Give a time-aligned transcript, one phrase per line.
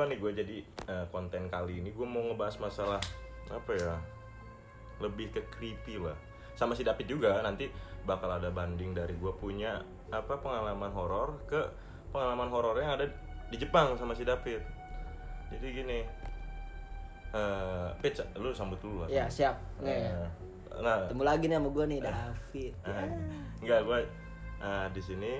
[0.00, 2.96] Tua nih gue jadi eh, konten kali ini gue mau ngebahas masalah
[3.52, 4.00] apa ya?
[4.96, 6.16] Lebih ke creepy lah.
[6.56, 7.68] Sama si David juga nanti
[8.08, 9.76] bakal ada banding dari gue punya
[10.08, 11.60] apa pengalaman horor ke
[12.16, 13.12] pengalaman horor yang ada
[13.52, 14.64] di Jepang sama si David.
[15.52, 16.00] Jadi gini.
[17.36, 19.08] Eh, Pit, lu sambut dulu lah.
[19.12, 19.60] Ya siap.
[19.84, 20.16] Eh,
[20.80, 22.72] Nah, ketemu lagi nih sama gue nih David.
[22.72, 22.88] Ya.
[22.88, 23.08] Ah,
[23.60, 23.98] Enggak, gue
[24.96, 25.32] di sini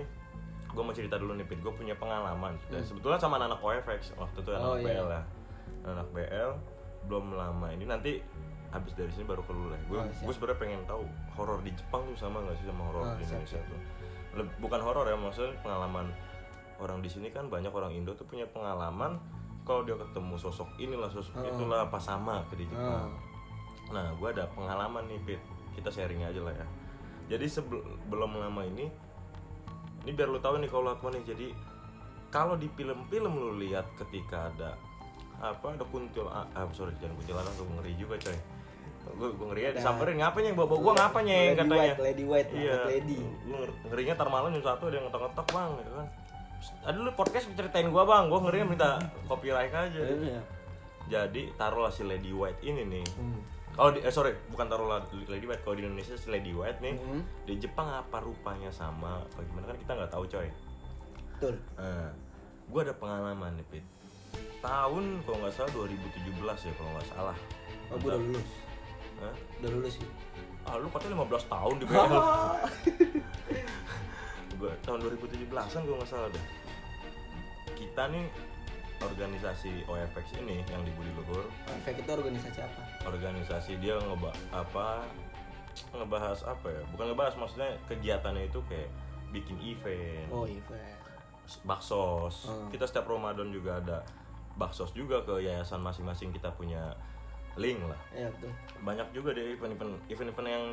[0.71, 1.59] gue mau cerita dulu nih, Pit.
[1.59, 2.55] Gue punya pengalaman.
[2.67, 4.73] Dan sebetulnya sama anak OFX waktu itu anak Hmm.
[4.73, 4.87] Oh, iya.
[4.97, 5.23] BL ya.
[5.83, 6.51] Anak BL
[7.03, 8.21] belum lama ini nanti
[8.69, 9.75] habis dari sini baru keluar.
[9.85, 11.03] Gue Oh, gue sebenarnya pengen tahu
[11.33, 13.81] horor di Jepang tuh sama nggak sih sama horor Oh, di siap, Indonesia tuh.
[14.33, 16.07] Leb- bukan horor ya, maksudnya pengalaman
[16.79, 19.19] orang di sini kan banyak orang Indo tuh punya pengalaman
[19.63, 21.45] kalau dia ketemu sosok inilah sosok Oh.
[21.47, 23.11] itulah apa sama ke di Jepang.
[23.11, 23.19] Oh.
[23.91, 25.41] Nah, gue ada pengalaman nih, Pit.
[25.73, 26.67] Kita sharing aja lah ya.
[27.29, 28.87] Jadi sebelum lama ini,
[30.03, 31.23] ini biar lu tahu nih kalau nih.
[31.25, 31.47] Jadi
[32.29, 34.79] kalau di film-film lu lihat ketika ada
[35.41, 38.37] apa ada kuntil ah, sorry jangan kuntilanak gue ngeri juga coy
[39.11, 42.51] gue gue ngeri ya disamperin ngapanya bawa bawa gue ngapanya Lady katanya White, Lady White,
[42.53, 43.19] iya lady.
[43.49, 46.07] Nger- ngerinya tar malam jam satu ada yang ngetok-ngetok bang gitu kan
[46.85, 48.91] Aduh lu podcast ceritain gua bang, gua ngerinya minta
[49.25, 50.41] copyright aja Iya.
[51.09, 53.41] Jadi taruhlah si Lady White ini nih Hmm.
[53.81, 55.65] Kalau di, eh sorry, bukan taruhlah Lady White.
[55.65, 57.25] Kalau di Indonesia si Lady White nih, Hmm.
[57.43, 59.25] di Jepang apa rupanya sama?
[59.25, 60.49] Apa gimana kan kita nggak tahu coy.
[61.33, 61.57] Betul.
[61.75, 62.13] Nah,
[62.69, 63.85] gue ada pengalaman nih Pit.
[64.61, 66.29] Tahun kalau nggak salah 2017
[66.61, 67.37] ya kalau nggak salah.
[67.89, 68.51] Oh, gue udah lulus.
[69.17, 69.35] Hah?
[69.59, 70.09] Udah lulus sih.
[70.61, 72.13] Ah lu katanya 15 tahun di BL.
[74.61, 76.45] gue tahun 2017an gue nggak salah deh.
[77.73, 78.29] Kita nih
[79.01, 81.49] organisasi OFX ini yang di Budi Luhur
[81.81, 82.83] Efek itu organisasi apa?
[83.03, 85.05] Organisasi dia ngeba apa
[85.95, 88.91] ngebahas apa ya bukan ngebahas maksudnya kegiatannya itu kayak
[89.31, 90.99] bikin event Oh, event.
[91.63, 92.69] baksos Hmm.
[92.69, 93.99] kita setiap Ramadan juga ada
[94.55, 96.93] baksos juga ke yayasan masing-masing kita punya
[97.57, 98.51] link lah Iya, betul.
[98.81, 100.65] banyak juga deh event-event event-event yang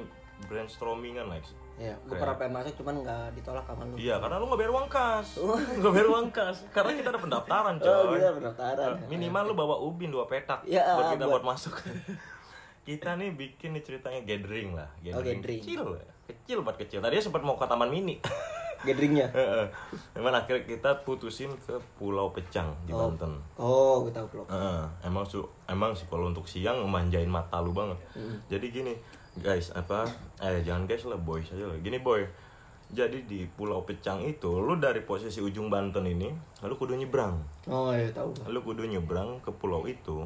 [0.43, 1.41] brainstormingan lah
[1.77, 3.93] Iya, gue pernah pengen masuk cuman nggak ditolak sama lu.
[3.95, 5.27] iya karena lu nggak bayar uang kas
[5.77, 8.91] nggak bayar uang kas karena kita ada pendaftaran coy Oh, kita pendaftaran.
[9.05, 11.73] minimal lu bawa ubin dua petak Ya, buat kita buat, buat- masuk
[12.87, 15.41] kita nih bikin nih ceritanya gathering lah Oh, gathering.
[15.43, 15.81] kecil
[16.25, 18.17] kecil buat kecil tadinya sempat mau ke taman mini
[18.77, 19.33] Gatheringnya.
[20.13, 23.09] Cuman akhirnya kita putusin ke Pulau Pecang di Oh.
[23.09, 24.45] Banten Oh, gue tahu belum.
[24.45, 27.97] Heeh, emang su emang sih kalau untuk siang memanjain mata lu banget.
[28.13, 28.37] Hmm.
[28.45, 28.93] Jadi gini,
[29.37, 30.05] guys, apa?
[30.37, 31.77] Eh jangan guys lah, boys aja lah.
[31.79, 32.25] Gini boy.
[32.87, 36.31] Jadi di Pulau Pecang itu, lu dari posisi ujung Banten ini,
[36.63, 37.35] lu kudu nyebrang.
[37.67, 38.31] Oh, iya tahu.
[38.47, 40.23] Lu kudu nyebrang ke pulau itu.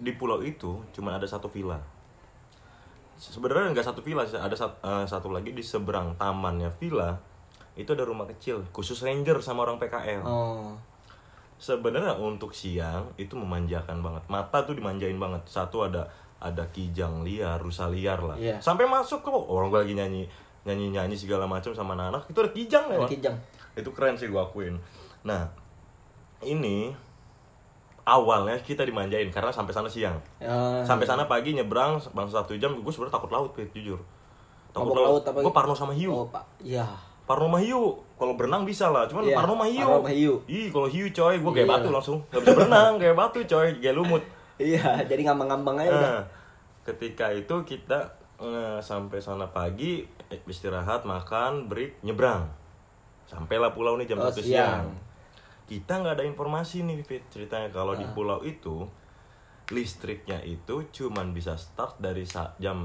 [0.00, 1.76] Di pulau itu cuma ada satu villa.
[3.16, 7.16] Sebenarnya nggak satu villa, sih, ada sat- eh, satu lagi di seberang tamannya villa.
[7.76, 10.72] Itu ada rumah kecil, khusus ranger sama orang PKL Oh.
[11.56, 16.04] sebenarnya untuk siang itu memanjakan banget mata tuh dimanjain banget satu ada
[16.46, 18.56] ada kijang liar rusa liar lah Iya.
[18.58, 20.22] sampai masuk kok orang gue lagi nyanyi
[20.62, 23.36] nyanyi nyanyi segala macam sama anak-anak itu ada kijang Ada lewat kijang.
[23.74, 24.74] itu keren sih gue akuin
[25.22, 25.46] nah
[26.40, 26.90] ini
[28.04, 30.82] awalnya kita dimanjain karena sampai sana siang Ya.
[30.82, 33.98] sampai sana pagi nyebrang bang satu jam gue sebenarnya takut laut Pit, jujur
[34.70, 35.38] takut Mabok laut apa?
[35.40, 36.44] gue parno sama hiu Oh, Pak.
[36.60, 36.86] Iya.
[37.26, 37.90] Parno mah hiu.
[38.14, 39.82] Kalau berenang bisa lah, cuman Iya, Parno mah hiu.
[39.82, 40.34] Parno mah hiu.
[40.46, 41.74] Ih, kalau hiu coy, gue kayak Iya.
[41.74, 42.18] batu langsung.
[42.30, 44.22] Gak bisa berenang, kayak batu coy, kayak lumut.
[44.62, 46.12] Iya, jadi ngambang-ngambang aja udah.
[46.86, 52.46] Nah, ketika itu kita eh, sampai sana pagi, eh, istirahat, makan, break, nyebrang.
[53.24, 54.46] Sampailah pulau nih jam Oh, 1 siang.
[54.46, 54.86] siang.
[55.66, 58.12] Kita nggak ada informasi nih, Fit, ceritanya kalau di Ah.
[58.12, 58.86] pulau itu
[59.66, 62.78] listriknya itu cuman bisa start dari sa- jam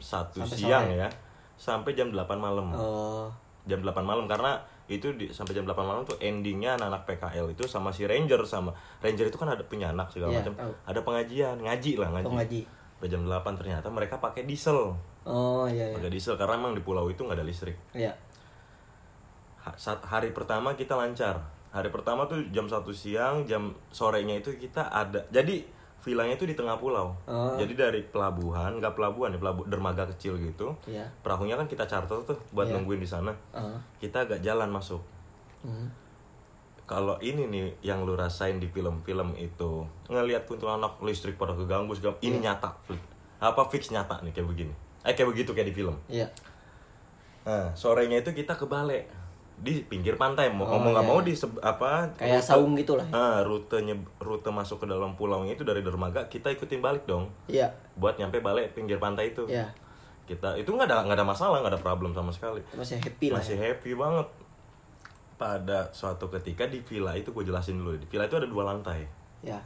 [0.00, 0.96] 1 Sampai siang sore.
[0.96, 1.08] ya
[1.54, 3.28] sampai jam 8 malam Oh.
[3.62, 4.56] jam 8 malam karena
[4.86, 8.72] itu di, sampai jam 8 malam tuh endingnya anak-anak PKL itu sama si ranger sama
[8.98, 12.24] ranger itu kan ada punya anak segala Iya, macam ada pengajian ngaji lah ngaji.
[12.24, 12.60] Oh, ngaji.
[13.04, 15.94] Sampai jam 8 ternyata mereka pakai diesel Oh, iya iya.
[15.94, 18.16] pakai diesel karena emang di pulau itu nggak ada listrik Iya.
[19.60, 21.36] Ha- saat hari pertama kita lancar
[21.68, 25.68] hari pertama tuh jam 1 siang jam sorenya itu kita ada jadi
[26.00, 27.52] villanya itu di tengah pulau Oh.
[27.56, 31.04] jadi dari pelabuhan nggak pelabuhan ya pelabuhan dermaga kecil gitu Iya.
[31.20, 32.80] perahunya kan kita charter tuh buat Iya.
[32.80, 33.76] nungguin di sana Oh.
[34.00, 35.04] kita agak jalan masuk
[35.60, 35.92] Hmm.
[36.84, 42.16] Kalau ini nih yang lu rasain di film-film itu ngelihat kuntilanak listrik pada keganggu segala
[42.20, 42.54] ini Iya.
[42.54, 42.70] nyata
[43.38, 46.28] apa fix nyata nih kayak begini eh kayak begitu kayak di film Iya.
[47.42, 49.04] nah sorenya itu kita ke balai
[49.54, 51.32] di pinggir pantai mau Oh, ngomong nggak iya, mau di
[51.62, 53.06] apa Kayak saung gitu lah.
[53.08, 57.70] ah, rutenya rute masuk ke dalam pulaunya itu dari dermaga kita ikutin balik dong Iya.
[57.94, 59.70] buat nyampe balai pinggir pantai itu Iya.
[60.24, 63.38] kita itu nggak ada nggak ada masalah nggak ada problem sama sekali Masih happy lah.
[63.38, 63.62] masih ya.
[63.70, 64.26] happy banget
[65.34, 69.02] pada suatu ketika di villa itu gue jelasin dulu di villa itu ada dua lantai.
[69.44, 69.60] Ya.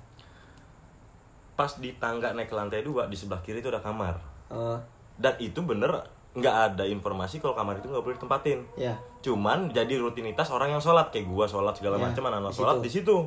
[1.58, 4.14] pas di tangga naik ke lantai dua di sebelah kiri itu ada kamar.
[4.46, 4.78] Oh,
[5.18, 5.90] dan itu bener
[6.38, 8.62] nggak ada informasi kalau kamar itu nggak boleh ditempatin.
[8.78, 8.94] Ya.
[9.18, 12.86] cuman jadi rutinitas orang yang sholat kayak gua sholat segala Ya, macam anak-anak sholat di
[12.86, 13.26] situ.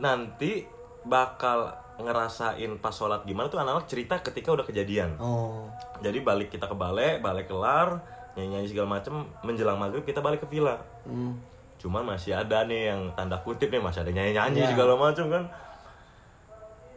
[0.00, 0.64] Nanti
[1.04, 5.14] bakal ngerasain pas sholat gimana tuh anak-anak cerita ketika udah kejadian.
[5.20, 5.68] Oh.
[6.02, 8.02] jadi balik kita ke balai balai kelar
[8.36, 11.38] nyanyi segala macem menjelang maghrib kita balik ke villa Hmm.
[11.76, 14.68] cuman masih ada nih yang tanda kutip nih masih ada nyanyi nyanyi Ya.
[14.68, 15.44] segala macam kan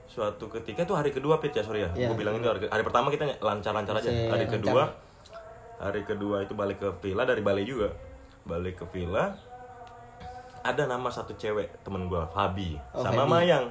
[0.08, 2.08] suatu ketika tuh hari kedua pit ya sorry ya Ya.
[2.08, 4.56] gue bilang itu hari, hari pertama kita lancar lancar aja Masih hari lancar.
[4.58, 4.84] kedua
[5.78, 7.94] hari kedua itu balik ke villa dari balai juga
[8.44, 9.38] balik ke villa
[10.60, 13.32] ada nama satu cewek temen gue Fabi Oh, sama Fabi.
[13.46, 13.66] Mayang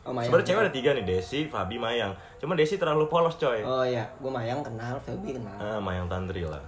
[0.00, 0.30] Oh, Mayang.
[0.30, 4.06] sebenarnya cewek ada tiga nih Desi Fabi Mayang cuma Desi terlalu polos coy Oh ya,
[4.14, 5.56] gue Mayang kenal, Feby kenal.
[5.58, 6.62] Ah, Mayang Tantri lah.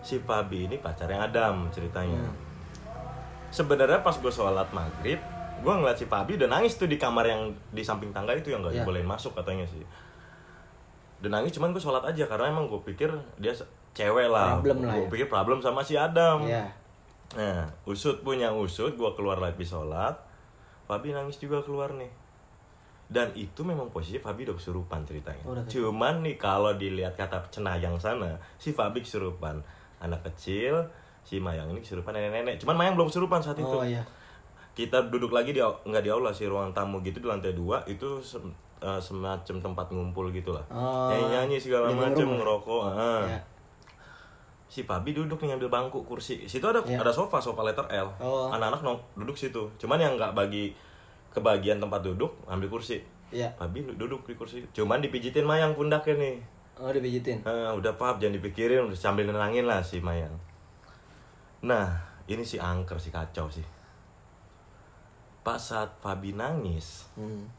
[0.00, 2.18] Si Fabi ini pacarnya Adam ceritanya.
[2.18, 2.36] Hmm.
[3.48, 5.16] Sebenarnya pas gue sholat maghrib,
[5.58, 8.60] gue ngeliat si Fabi udah nangis tuh di kamar yang di samping tangga itu yang
[8.60, 8.82] gak Ya.
[8.82, 9.80] dibolehin masuk katanya sih.
[11.18, 13.50] Udah nangis cuman gue sholat aja karena emang gue pikir dia
[13.90, 14.56] cewek lah.
[14.56, 15.10] Problem lah Gue ya.
[15.10, 16.44] pikir problem sama si Adam.
[16.44, 16.68] Iya.
[17.28, 20.14] Nah, usut punya usut, gue keluar lagi sholat.
[20.86, 22.08] Fabi nangis juga keluar nih.
[23.04, 25.40] Dan itu memang posisi Fabi udah kesurupan ceritanya.
[25.42, 25.64] Oh, udah.
[25.64, 29.60] Cuman nih kalau dilihat kata cenayang sana, si Fabi kesurupan.
[29.98, 30.78] Anak kecil,
[31.20, 32.58] si Mayang ini kesurupan nenek-nenek.
[32.58, 33.66] Cuman Mayang belum kesurupan saat itu.
[33.66, 34.02] Oh iya.
[34.72, 38.22] Kita duduk lagi di nggak di aula sih ruang tamu gitu di lantai dua itu
[38.22, 40.62] sem- eh, semacam tempat ngumpul gitu lah.
[40.68, 42.82] Oh, Nyanyi-nyanyi segala living macam ngerokok.
[43.26, 43.40] Ya.
[44.68, 46.44] Si Fabi duduk nih ngambil bangku kursi.
[46.44, 47.00] Situ ada Ya.
[47.00, 48.06] ada sofa, sofa letter L.
[48.18, 48.46] Oh.
[48.48, 49.66] Anak-anak nong duduk situ.
[49.76, 50.70] Cuman yang nggak bagi
[51.28, 53.00] kebagian tempat duduk, ambil kursi.
[53.28, 53.48] Iya.
[53.56, 54.62] Fabi duduk di kursi.
[54.70, 56.36] Cuman dipijitin Mayang pundaknya nih.
[56.78, 57.42] Oh, dipijitin.
[57.42, 60.30] Ah, udah pap jangan dipikirin, udah sambil nenangin lah si Mayang.
[61.66, 61.90] Nah,
[62.30, 63.66] ini si angker si kacau sih.
[65.42, 67.50] Pas saat Fabi nangis, Hmm.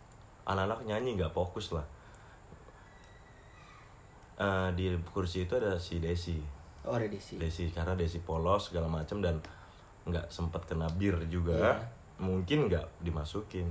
[0.47, 1.83] anak-anak nyanyi nggak fokus lah.
[4.39, 6.39] Eh, di kursi itu ada si Desi.
[6.87, 7.43] Oh, ada di sini.
[7.43, 9.35] Desi karena Desi polos segala macam dan
[10.07, 11.73] nggak sempat kena bir juga Iya.
[12.23, 13.67] mungkin nggak dimasukin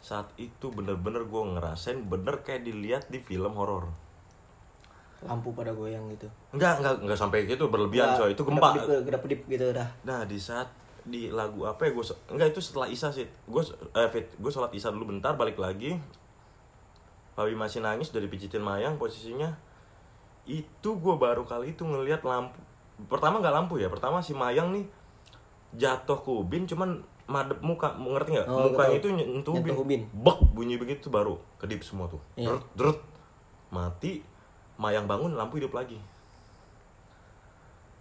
[0.00, 3.90] saat itu bener-bener gue ngerasain bener kayak dilihat di film horor
[5.26, 6.26] Lampu pada goyang gitu.
[6.50, 9.88] nggak nggak nggak sampai gitu berlebihan Nggak, coy itu gempa kedap-kedip, kedap-kedip gitu dah.
[10.02, 10.68] nah di saat
[11.02, 13.62] di lagu apa ya gue nggak itu setelah isya sih gue
[13.92, 15.94] eh, fit gue sholat isya dulu bentar balik lagi
[17.32, 19.52] Fabi masih nangis dari pijitin mayang posisinya
[20.44, 22.58] itu gue baru kali itu ngelihat lampu
[23.06, 24.86] pertama nggak lampu ya pertama si mayang nih
[25.72, 29.74] jatuh ke ubin cuman madep muka ngerti nggak Oh, mukanya itu nyentuh ubin.
[29.74, 30.00] Ubin.
[30.12, 32.48] bek bunyi begitu baru kedip semua tuh Iya.
[32.48, 32.98] Drut, drut.
[33.68, 34.22] mati
[34.76, 35.96] mayang bangun lampu hidup lagi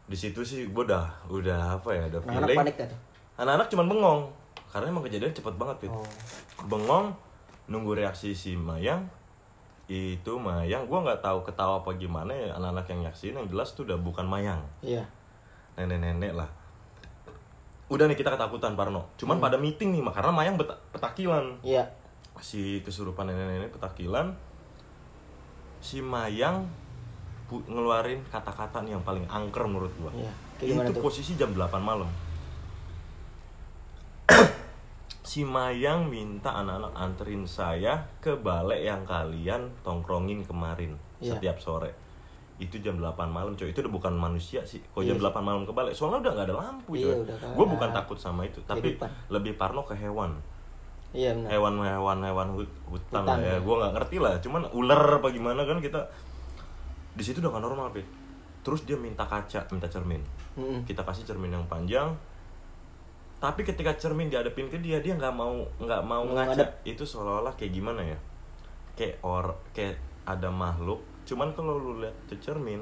[0.05, 2.99] di situ sih gue udah udah apa ya udah Anak-anak feeling panik kan tuh.
[3.37, 4.21] anak-anak cuman bengong
[4.69, 5.89] karena emang kejadian cepet banget Fit.
[5.89, 6.05] Oh.
[6.63, 7.15] bengong
[7.65, 9.09] nunggu reaksi si Mayang
[9.87, 13.81] itu Mayang gua nggak tahu ketawa apa gimana ya anak-anak yang nyaksiin yang jelas tuh
[13.83, 15.01] udah bukan Mayang Iya.
[15.75, 16.49] nenek-nenek lah
[17.85, 20.55] udah nih kita ketakutan Parno cuman pada meeting nih karena Mayang
[20.91, 21.81] petakilan Iya.
[22.37, 24.37] si kesurupan nenek-nenek petakilan
[25.85, 26.65] si Mayang
[27.45, 30.33] pu- ngeluarin kata-kata nih yang paling angker menurut gua Iya.
[30.57, 31.03] Gimana itu tuh?
[31.03, 32.09] posisi jam 8 malam
[35.21, 41.31] si Mayang minta anak-anak anterin saya ke balai yang kalian tongkrongin kemarin Iya.
[41.31, 41.91] setiap sore
[42.55, 45.29] itu jam 8 malam coy itu udah bukan manusia sih kalau jam Iya.
[45.29, 47.89] 8 malam ke balai soalnya udah nggak ada lampu coy Iya, udah kayak gue bukan
[47.91, 49.09] takut sama itu tapi kehidupan.
[49.29, 50.39] lebih parno ke hewan
[51.15, 51.47] Iya benar.
[51.49, 53.57] hewan-hewan hewan hut- hutan, Hutan, ya ya.
[53.57, 56.03] gue nggak ngerti lah cuman ular apa gimana kan kita
[57.11, 58.03] di situ udah gak normal Pit.
[58.61, 60.19] terus dia minta kaca minta cermin
[60.53, 60.83] Mm-mm.
[60.83, 62.11] kita kasih cermin yang panjang
[63.37, 66.69] tapi ketika cermin dihadapin ke dia dia nggak mau nggak mau Nggak ngaca ngadep.
[66.83, 68.17] itu seolah-olah kayak gimana ya
[68.93, 72.81] kayak or kayak ada makhluk cuman kalau lu lihat ke cermin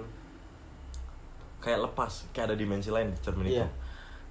[1.60, 3.68] kayak lepas kayak ada dimensi lain di cermin itu Iya.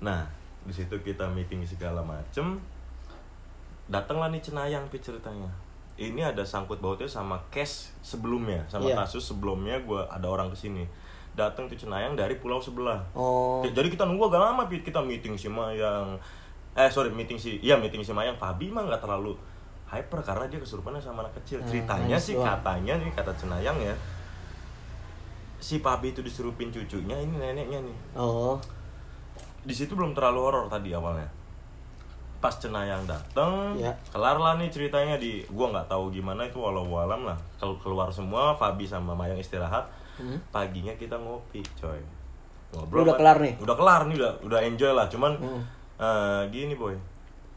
[0.00, 0.24] nah
[0.62, 2.60] di situ kita meeting segala macem
[3.86, 5.50] datanglah nih cenayang Pit ceritanya
[5.94, 8.96] ini ada sangkut pautnya sama case sebelumnya sama Iya.
[8.98, 10.84] kasus sebelumnya gua ada orang ke sini
[11.32, 13.64] datang tuh cenayang dari pulau sebelah Oh.
[13.64, 14.82] Jadi kita nunggu agak lama Pit.
[14.82, 16.20] kita meeting si Mayang.
[16.72, 18.36] Eh sorry meeting si iya meeting si Mayang.
[18.36, 19.32] Fabi mah nggak terlalu
[19.88, 21.60] hyper karena dia kesurupannya sama anak kecil.
[21.60, 23.96] Hmm, Ceritanya sih katanya nih kata Cenayang ya.
[25.56, 27.96] Si Fabi itu disurupin cucunya, ini neneknya nih.
[28.12, 28.58] Oh.
[29.62, 31.28] Di situ belum terlalu horor tadi awalnya.
[32.42, 33.94] Pas Cenayang dateng, Ya.
[34.10, 37.38] kelar lah nih ceritanya di gua nggak tahu gimana itu walau alam lah.
[37.56, 39.86] Kalau keluar semua, Fabi sama Mayang istirahat.
[40.12, 40.36] Hmm.
[40.50, 42.02] Paginya kita ngopi, coy
[42.72, 43.54] ngobrol udah kelar nih?
[43.58, 45.60] udah kelar nih udah udah enjoy lah cuman Hmm.
[45.98, 46.96] eh, gini boy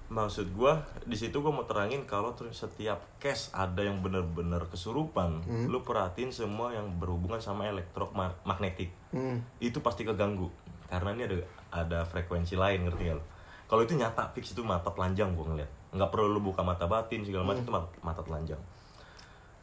[0.05, 5.65] maksud gua di situ gua mau terangin kalau setiap case ada yang bener-bener kesurupan Hmm.
[5.65, 9.39] lu perhatiin semua yang berhubungan sama elektromagnetik Hmm.
[9.57, 10.51] itu pasti keganggu
[10.85, 11.37] karena ini ada
[11.73, 13.23] ada frekuensi lain ngerti gak lo?
[13.65, 15.71] Kalau itu nyata fix itu mata telanjang gua ngeliat.
[15.95, 18.61] Nggak perlu lu buka mata batin segala macam itu mata, mata telanjang.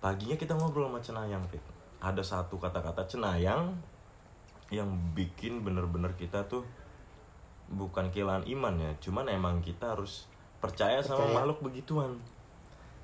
[0.02, 1.62] Paginya kita ngobrol sama Cenayang, Fit.
[2.02, 3.78] Ada satu kata-kata Cenayang
[4.74, 6.66] yang bikin bener-bener kita tuh
[7.70, 10.26] bukan kehilangan iman ya, cuman emang kita harus
[10.58, 11.36] percaya, sama Percaya.
[11.38, 12.18] makhluk begituan.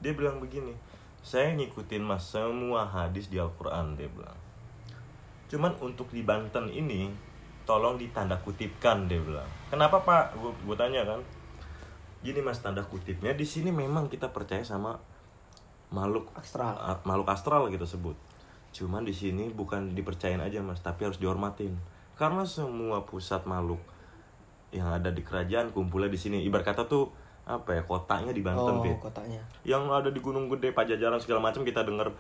[0.02, 0.74] Dia bilang begini,
[1.22, 4.36] saya ngikutin mas semua hadis di Al-Quran dia bilang.
[5.48, 7.08] Cuman untuk di Banten ini
[7.68, 9.44] tolong ditanda kutipkan dia bilang.
[9.68, 10.32] Kenapa Pak?
[10.64, 11.20] Gue tanya kan.
[12.18, 14.96] Gini Mas tanda kutipnya di sini memang kita percaya sama
[15.88, 16.74] makhluk Astral.
[16.74, 18.16] a- makhluk astral gitu sebut.
[18.70, 21.76] Cuman di sini bukan dipercayain aja Mas, tapi harus dihormatin.
[22.14, 23.78] Karena semua pusat makhluk
[24.68, 26.40] yang ada di kerajaan kumpulnya di sini.
[26.42, 27.08] Ibarat kata tuh
[27.44, 29.40] apa ya kotanya di Banten Oh, Fit kotanya.
[29.62, 32.12] yang ada di Gunung Gede, Pajajaran segala macam kita dengar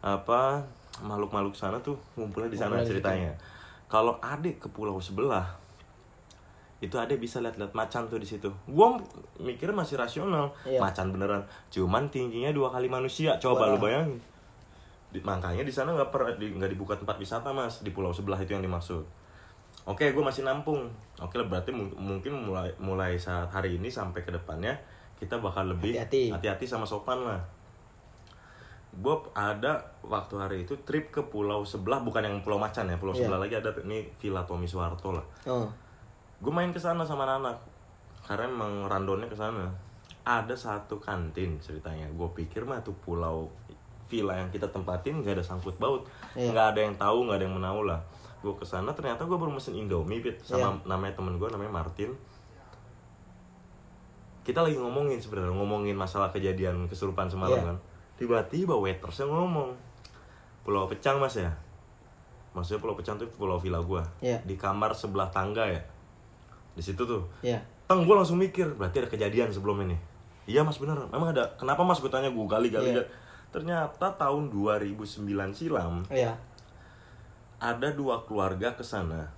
[0.00, 0.64] apa
[1.00, 3.36] makhluk-makhluk sana tuh ngumpulnya di sana ceritanya.
[3.92, 5.60] Kalau adik ke pulau sebelah
[6.80, 8.48] itu adek bisa lihat-lihat macan tuh di situ.
[8.66, 8.96] Gua
[9.38, 10.80] mikir masih rasional, Iya.
[10.80, 11.44] macan beneran.
[11.68, 13.36] Cuman tingginya dua kali manusia.
[13.38, 13.76] Coba Wah.
[13.76, 14.18] lu bayangin.
[15.12, 16.08] Di- makanya di sana nggak
[16.40, 19.04] di- nggak dibuka tempat wisata mas di pulau sebelah itu yang dimaksud.
[19.84, 20.88] Oke, gue masih nampung.
[21.20, 24.74] Oke, berarti mung- mungkin mulai mulai saat hari ini sampai ke depannya
[25.20, 27.38] kita bakal lebih hati-hati sama sopan lah.
[28.92, 33.16] Gue ada waktu hari itu trip ke pulau sebelah, bukan yang pulau Macan ya, pulau
[33.16, 33.24] Iya.
[33.24, 35.24] sebelah lagi ada ini Villa Tommy Soeharto lah.
[35.48, 35.64] Oh.
[36.38, 37.56] Gue main ke sana sama anak
[38.28, 39.64] karena emang randonnya ke sana.
[40.22, 42.04] Ada satu kantin ceritanya.
[42.12, 43.48] Gue pikir mah tuh pulau
[44.06, 46.04] villa yang kita tempatin gak ada sangkut baut,
[46.36, 46.52] Iya.
[46.52, 47.96] nggak ada yang tahu, nggak ada yang menahu lah.
[48.44, 50.84] Gue ke sana ternyata gue baru mesen Indomie Fit, sama Iya.
[50.84, 52.12] namanya temen gue namanya Martin.
[54.42, 57.66] Kita lagi ngomongin sebenarnya ngomongin masalah kejadian kesurupan semalam Iya.
[57.72, 57.78] kan.
[58.22, 59.74] Tiba-tiba waitersnya ngomong
[60.62, 61.50] Pulau Pecang mas ya.
[62.54, 64.06] Maksudnya Pulau Pecang tuh pulau villa gua.
[64.22, 64.38] Iya.
[64.46, 65.82] Di kamar sebelah tangga ya.
[66.78, 67.26] Di situ tuh.
[67.42, 67.58] Iya.
[67.90, 69.98] Teng gue langsung mikir, berarti ada kejadian sebelum ini.
[70.46, 71.50] Iya mas bener, memang ada.
[71.58, 72.94] Kenapa mas gue tanya gue gali-gali.
[72.94, 73.02] Iya.
[73.50, 76.38] Ternyata tahun 2009 silam Iya.
[77.58, 79.34] ada dua keluarga ke sana.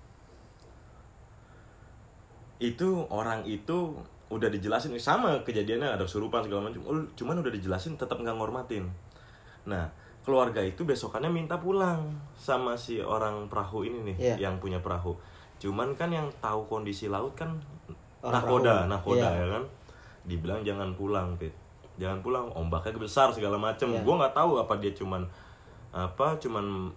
[2.60, 3.96] Itu orang itu
[4.28, 6.80] udah dijelasin sama kejadiannya ada kesurupan segala macam.
[7.12, 8.88] Cuman udah dijelasin tetap nggak ngormatin.
[9.68, 9.88] Nah
[10.24, 14.48] keluarga itu besokannya minta pulang sama si orang perahu ini nih Iya.
[14.48, 15.12] yang punya perahu.
[15.60, 17.52] Cuman kan yang tahu kondisi laut kan
[18.24, 18.88] Orang nakoda, perahu.
[18.88, 19.40] nakoda Iya.
[19.40, 19.64] ya kan.
[20.24, 21.52] Dibilang jangan pulang, Fit.
[22.00, 23.92] Jangan pulang, ombaknya besar segala macem.
[23.92, 24.00] Iya.
[24.00, 25.22] Gua nggak tahu apa dia cuman
[25.92, 26.88] apa cuman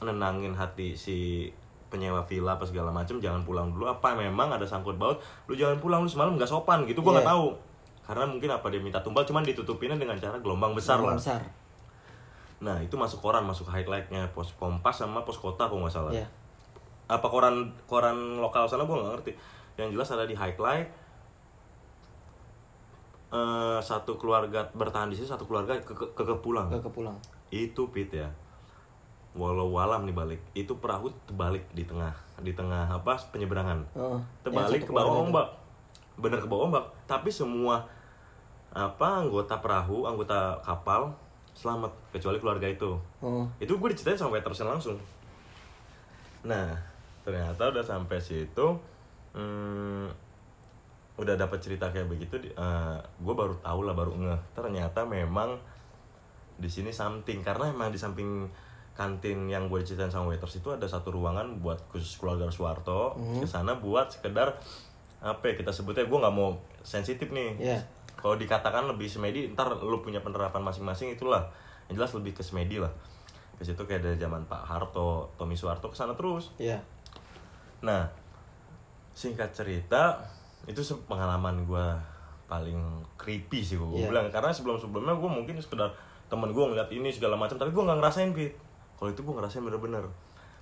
[0.00, 1.50] nenangin hati si
[1.88, 3.88] penyewa villa apa segala macem jangan pulang dulu.
[3.88, 5.16] Apa memang ada sangkut baut?
[5.48, 7.32] Lu jangan pulang lu semalam nggak sopan gitu gua nggak Iya.
[7.32, 7.46] tahu.
[8.08, 11.20] Karena mungkin apa dia minta tumbal cuman ditutupinnya dengan cara gelombang besar Gelombang lah.
[11.20, 11.42] Besar.
[12.58, 14.26] nah itu masuk koran masuk highlightnya.
[14.32, 16.12] Pos kompas sama pos kota kalau nggak salah.
[16.12, 16.28] Iya.
[17.08, 19.32] apa koran koran lokal sana gua nggak ngerti.
[19.78, 20.88] Yang jelas ada di highlight.
[23.28, 26.72] Eh, satu keluarga bertahan di sini satu keluarga ke, ke, ke, pulang.
[26.72, 27.16] Gak kepulang.
[27.48, 28.28] itu pit ya
[29.38, 32.10] walau walam nih balik itu perahu terbalik di tengah
[32.42, 33.78] di tengah apa penyeberangan.
[33.94, 34.18] Oh.
[34.42, 35.26] terbalik ke bawah keluarga itu.
[35.30, 35.48] ombak.
[36.18, 36.84] Bener ke bawah ombak.
[37.06, 37.86] Tapi semua
[38.74, 41.14] apa anggota perahu anggota kapal
[41.54, 42.98] selamat kecuali keluarga itu.
[43.22, 43.46] Oh.
[43.62, 44.98] itu gue diceritain sama waitersnya langsung.
[46.42, 46.74] Nah
[47.22, 48.66] ternyata udah sampai situ
[49.38, 50.06] hmm,
[51.18, 54.40] udah dapat cerita kayak begitu di- eh, gue baru tahu lah baru ngeh.
[54.54, 55.58] Ternyata memang
[56.58, 57.42] di sini something.
[57.46, 58.46] Karena emang di samping
[58.98, 63.38] kantin yang gue ceritain sama waiters itu ada satu ruangan buat khusus keluarga Suwarto Hmm.
[63.38, 64.58] ke sana buat sekedar
[65.18, 67.78] apa ya kita sebutnya gue nggak mau sensitif nih Iya.
[68.14, 71.46] kalau dikatakan lebih semedi ntar lu punya penerapan masing-masing itulah
[71.86, 72.90] yang jelas lebih ke semedi lah
[73.54, 76.82] ke situ kayak dari zaman Pak Harto Tommy Soeharto ke sana terus Iya.
[77.80, 78.10] nah
[79.12, 80.18] singkat cerita
[80.64, 81.86] itu pengalaman gue
[82.46, 82.78] paling
[83.14, 84.08] creepy sih gue Iya.
[84.08, 85.90] bilang karena sebelum sebelumnya gue mungkin sekedar
[86.26, 88.54] temen gue ngeliat ini segala macam tapi gue nggak ngerasain fit
[88.98, 90.04] kalau itu gue ngerasain bener-bener.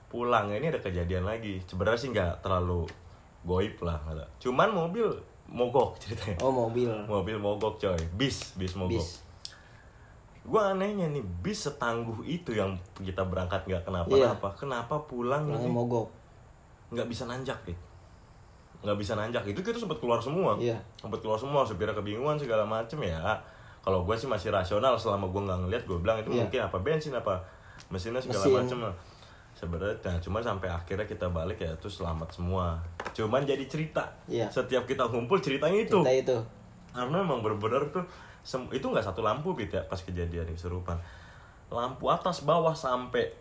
[0.06, 1.58] Pulang ini ada kejadian lagi.
[1.64, 2.86] Sebenarnya sih nggak terlalu
[3.46, 4.02] goib lah
[4.42, 5.06] cuman mobil
[5.46, 6.36] mogok ceritanya.
[6.42, 6.90] Oh mobil.
[7.06, 7.98] mobil mogok coy.
[8.14, 9.00] Bis bis mogok.
[9.00, 9.22] Bis.
[10.46, 14.54] gue anehnya nih bis setangguh itu yang kita berangkat nggak kenapa-napa.
[14.54, 16.06] Kenapa pulang Pulangnya ini mogok.
[16.94, 17.82] nggak bisa nanjak gitu
[18.86, 19.42] nggak bisa nanjak.
[19.42, 20.54] Itu kita sempat keluar semua.
[20.54, 20.78] Iya.
[20.94, 23.18] sempat keluar semua supirnya kebingungan segala macem ya.
[23.82, 26.46] Kalau gue sih masih rasional selama gue nggak ngeliat gue bilang itu Iya.
[26.46, 27.34] mungkin apa bensin apa
[27.86, 28.56] mesinnya segala Mesin.
[28.58, 28.94] macem lah
[29.52, 32.76] sebenarnya nah, cuma sampai akhirnya kita balik ya itu selamat semua
[33.10, 34.48] cuman jadi cerita Iya.
[34.48, 36.36] setiap kita ngumpul ceritanya itu Cerita itu.
[36.92, 38.04] karena emang bener-bener tuh
[38.70, 41.00] itu nggak satu lampu gitu ya pas kejadian kesurupan
[41.66, 43.32] lampu atas bawah sampai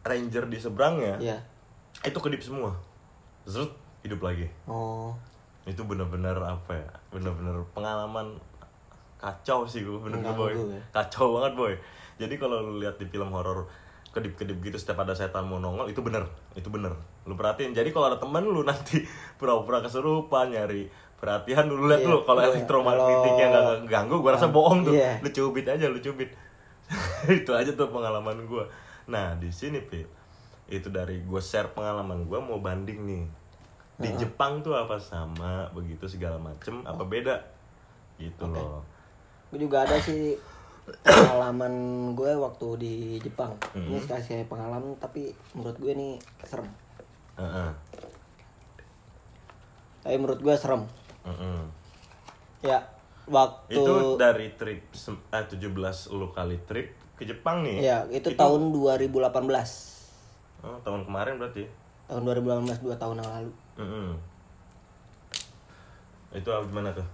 [0.00, 1.38] ranger di seberangnya Iya.
[2.02, 2.76] itu kedip semua
[3.44, 5.16] zrut hidup lagi Oh.
[5.64, 8.36] itu bener-bener apa ya bener-bener pengalaman
[9.16, 10.82] kacau sih gue bener Mengganggu boy ya.
[10.92, 11.74] kacau banget boy
[12.14, 13.66] jadi kalau lu lihat di film horor
[14.14, 16.94] kedip-kedip gitu setiap ada setan mau nongol itu bener itu bener.
[17.26, 17.74] Lu perhatiin.
[17.74, 19.02] Jadi kalau ada temen lu nanti
[19.38, 20.86] pura-pura kesurupan nyari
[21.18, 22.54] perhatian lu lihat Iya, lu kalau iya.
[22.54, 24.94] elektromagnetiknya nggak ganggu gua rasa bohong tuh.
[24.94, 25.18] Iya.
[25.18, 26.30] lu cubit aja lu cubit.
[27.42, 28.70] Itu aja tuh pengalaman gua.
[29.10, 30.06] Nah di sini Pil
[30.64, 33.24] itu dari gue share pengalaman gua mau banding nih.
[34.00, 37.36] Di Jepang tuh apa sama begitu segala macem apa beda?
[38.16, 38.80] Gitu loh.
[39.52, 40.40] Gue juga ada sih
[41.00, 41.72] pengalaman
[42.12, 43.56] gue waktu di Jepang.
[43.72, 44.06] Ini Hmm.
[44.06, 46.08] kasih pengalaman tapi menurut gue ini
[46.42, 46.68] serem.
[47.34, 47.70] Heeh.
[50.00, 50.84] Tapi menurut gue serem.
[51.24, 51.60] Heeh.
[52.62, 52.80] Ya,
[53.24, 54.80] waktu itu dari trip
[55.30, 55.68] eh, 17
[56.10, 59.22] lu kali trip ke Jepang nih ya itu, tahun 2018.
[60.60, 61.64] oh, tahun kemarin berarti
[62.04, 63.52] Tahun 2018 dua tahun yang lalu.
[63.76, 64.10] Heeh.
[66.34, 67.06] itu gimana tuh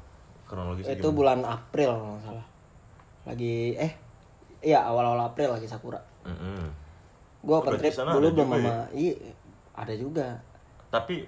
[0.47, 2.47] kronologisnya itu bulan April kalau nggak salah.
[3.25, 3.93] Lagi eh
[4.61, 6.01] iya awal-awal April lagi Sakura.
[6.25, 6.65] Heeh.
[7.41, 8.49] Gue open Berarti trip dulu belum juga ya?
[8.53, 9.15] sama iya
[9.73, 10.29] ada juga.
[10.91, 11.23] tapi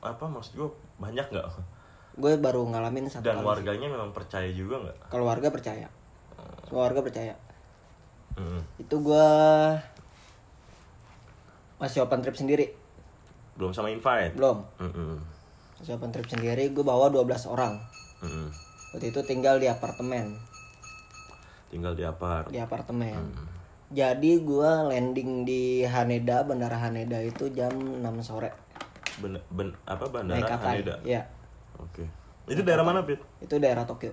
[0.00, 1.46] apa maksud gua banyak nggak
[2.16, 3.46] Gue baru ngalamin satu dan kali.
[3.46, 5.86] warganya memang percaya juga nggak Keluarga percaya.
[6.66, 7.34] Keluarga percaya.
[8.34, 8.62] Heeh.
[8.80, 9.28] Itu gua
[11.76, 12.72] masih open trip sendiri.
[13.56, 14.64] belum sama invite Belum.
[14.76, 15.16] Heeh.
[15.76, 17.76] Masih open trip sendiri, gue bawa 12 orang.
[18.20, 18.48] Heeh.
[18.92, 20.40] Waktu itu tinggal di apartemen,
[21.68, 23.18] tinggal di apart di apartemen.
[23.86, 28.50] Jadi gua landing di Haneda, Bandara Haneda itu jam 6 sore.
[29.16, 30.68] ben, ben, apa bandara Naik katai.
[30.76, 31.22] Haneda Iya.
[31.74, 32.04] oke
[32.46, 34.12] itu daerah mana Pit Itu daerah Tokyo.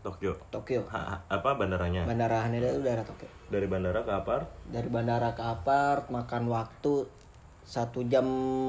[0.00, 0.80] Tokyo Tokyo.
[0.86, 3.28] Ha- ha- apa bandaranya Bandara Haneda itu daerah Tokyo.
[3.46, 7.04] dari bandara ke apart Dari bandara ke apart makan waktu
[7.60, 8.24] satu jam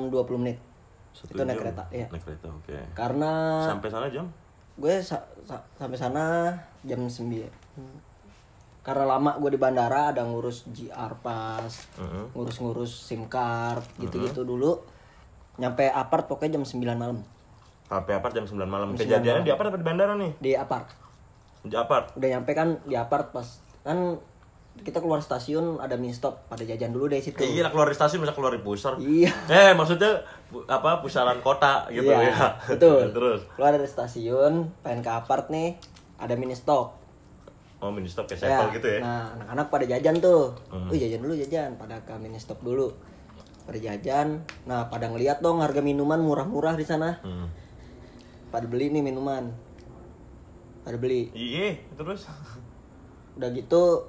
[0.09, 0.59] 20 menit.
[1.11, 2.07] Satu itu naik kereta, iya.
[2.07, 3.31] naik kereta oke Karena
[3.65, 4.27] sampai sana jam
[4.73, 7.47] gue sa- sa- sampai sana jam 9
[8.81, 11.69] karena lama gue di bandara ada ngurus GR pas
[12.01, 12.25] Heeh.
[12.33, 14.81] ngurus-ngurus SIM card gitu-gitu dulu.
[15.61, 17.21] Nyampe apart pokoknya jam 9 malam.
[17.85, 18.97] Sampai apart jam 9 malam.
[18.97, 20.31] Kejadiannya di apart apa di bandara nih?
[20.41, 20.89] Di apart.
[21.61, 22.17] Di apart?
[22.17, 23.61] Udah nyampe kan di apart pas.
[23.85, 24.17] Kan
[24.81, 26.49] kita keluar stasiun ada mini stop.
[26.49, 27.37] Pada jajan dulu deh situ.
[27.37, 28.97] Iya keluar dari stasiun bisa keluar di pusar.
[28.97, 29.29] Iya.
[29.45, 30.25] Eh maksudnya
[30.65, 32.47] apa pusaran kota gitu Iya, ya.
[32.65, 33.11] betul.
[33.13, 33.45] Terus.
[33.53, 35.77] Keluar dari stasiun pengen ke apart nih
[36.17, 37.00] ada mini stop
[37.81, 38.99] oh mini stop kayak Ya, Sevel gitu ya.
[39.01, 40.53] Nah, anak-anak pada jajan tuh.
[40.87, 42.93] Wih, jajan dulu jajan, pada ke mini stop dulu.
[43.65, 44.45] Pada jajan.
[44.63, 47.17] Nah, pada ngeliat dong harga minuman murah-murah di sana.
[47.19, 47.49] Hmm.
[48.47, 49.49] Pada beli nih minuman.
[50.81, 51.33] Pada beli.
[51.33, 52.29] Iya, terus
[53.33, 54.05] Udah gitu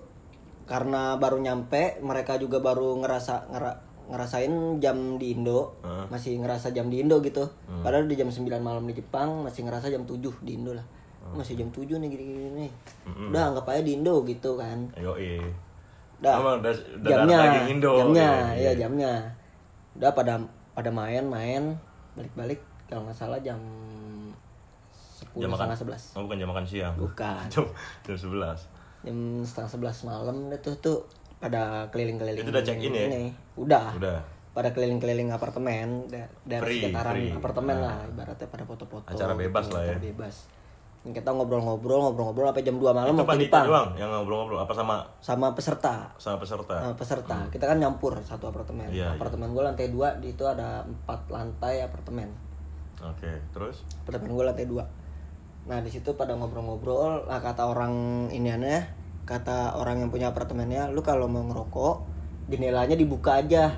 [0.62, 5.78] karena baru nyampe, mereka juga baru ngerasa ngera- ngerasain jam di Indo.
[6.08, 7.48] Masih ngerasa jam di Indo gitu.
[7.80, 10.84] Padahal di jam 9 malam di Jepang masih ngerasa jam 7 di Indo lah.
[11.32, 12.70] Masih jam 7 nih gini-gini nih.
[13.24, 14.78] Udah anggap aja di Indo gitu kan.
[14.94, 15.38] Yo iya.
[16.18, 16.34] Udah.
[16.36, 17.92] Emang udah, udah jamnya daging Indo.
[17.96, 19.12] jamnya Iya, ya jamnya
[19.92, 20.34] udah pada
[20.72, 21.62] pada main main
[22.12, 23.60] balik balik kalau nggak salah jam
[24.90, 25.58] sepuluh Jam makan.
[25.58, 26.94] setengah sebelas Oh, bukan jam makan siang.
[26.94, 27.64] bukan Jam
[28.02, 28.56] jam 11.
[29.02, 30.98] jam setengah sebelas malam itu tuh
[31.36, 33.06] pada keliling keliling Itu udah check in ya?
[33.54, 34.18] udah Udah.
[34.52, 37.32] pada keliling-keliling apartemen da- daerah Free, sekitaran free.
[37.32, 37.84] apartemen Nah.
[37.84, 39.90] lah ibaratnya pada foto-foto Acara bebas lah ya.
[39.90, 40.34] acara bebas
[41.04, 44.96] kita ngobrol-ngobrol ngobrol-ngobrol sampai jam 2 malam Itu waktu Jepang doang yang ngobrol-ngobrol apa sama
[45.18, 46.74] sama peserta sama peserta?
[46.78, 48.94] Nah, peserta kita kan nyampur satu apartemen Hmm.
[48.94, 49.08] Iya.
[49.12, 52.30] apartemen gue lantai dua di itu ada empat lantai apartemen
[53.02, 54.86] Oke, terus apartemen gue lantai dua
[55.62, 57.94] nah di situ pada ngobrol-ngobrol nah kata orang
[58.28, 58.82] iniannya
[59.24, 61.96] kata orang yang punya apartemennya lu kalau mau ngerokok
[62.48, 63.74] jendelanya dibuka aja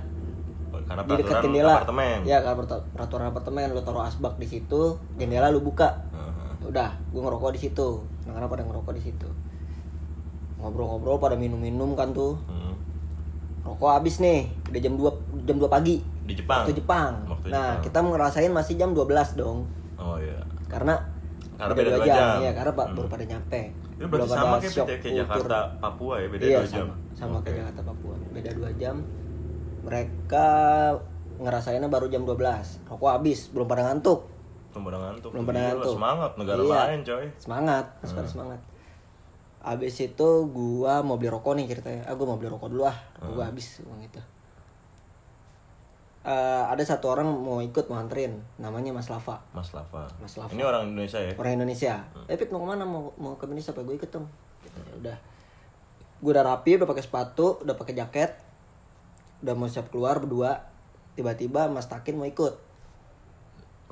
[0.75, 2.19] karena di dekat peraturan jendela apartemen.
[2.23, 4.83] ya kalau peratu- peraturan apartemen lu taruh asbak di situ
[5.15, 5.97] jendela lu buka.
[6.65, 7.89] Udah gue ngerokok di situ
[8.25, 9.29] karena pada ngerokok di situ
[10.57, 12.73] ngobrol-ngobrol pada minum-minum kan tuh Hmm.
[13.63, 15.13] rokok habis nih udah jam 2
[15.45, 16.65] jam 2 pagi Di Jepang.
[16.65, 17.13] waktu Jepang.
[17.27, 17.85] Waktu nah, Jepang.
[17.85, 19.69] kita ngerasain masih jam 12 dong.
[19.95, 20.41] Oh iya.
[20.67, 20.97] Karena
[21.55, 22.35] Karena beda dua jam.
[22.41, 23.61] Iya, karena Pak baru pada nyampe.
[23.95, 25.21] Itu berarti Belum sama kayak, kayak kultur.
[25.21, 26.87] Jakarta, Papua ya, beda iya, dua jam.
[26.89, 26.95] sama.
[27.13, 27.45] Sama Oke.
[27.45, 28.15] kayak Jakarta Papua.
[28.27, 28.97] Beda 2 jam.
[29.83, 30.47] Mereka
[31.39, 32.81] ngerasainnya baru jam 12.
[32.87, 34.25] Rokok habis, belum pada ngantuk.
[34.75, 35.31] Belum pada ngantuk.
[35.31, 35.95] Belum Gila, ngantuk.
[35.95, 36.73] Semangat negara Iya.
[36.75, 37.27] lain, coy.
[37.39, 38.19] Semangat, masih Hmm.
[38.19, 38.61] pada semangat.
[39.65, 42.03] Abis itu gua mau beli rokok nih ceritanya.
[42.05, 42.99] Ah, gua mau beli rokok dulu ah.
[43.17, 43.33] Hmm.
[43.33, 44.19] Gua habis uang itu.
[46.25, 46.33] eh,
[46.65, 50.09] ada satu orang mau ikut mau anterin namanya Mas Lava Mas Lava.
[50.17, 50.49] Mas Lava.
[50.49, 51.37] Ini orang Indonesia ya?
[51.37, 54.25] orang Indonesia eh Pit mau ke mana mau mau ke Indonesia apa gue ikut dong
[54.59, 55.17] Gitu, ya udah
[56.17, 58.33] gue udah rapi udah pakai sepatu udah pakai jaket
[59.45, 60.65] udah mau siap keluar berdua
[61.13, 62.57] tiba-tiba Mas Takin mau ikut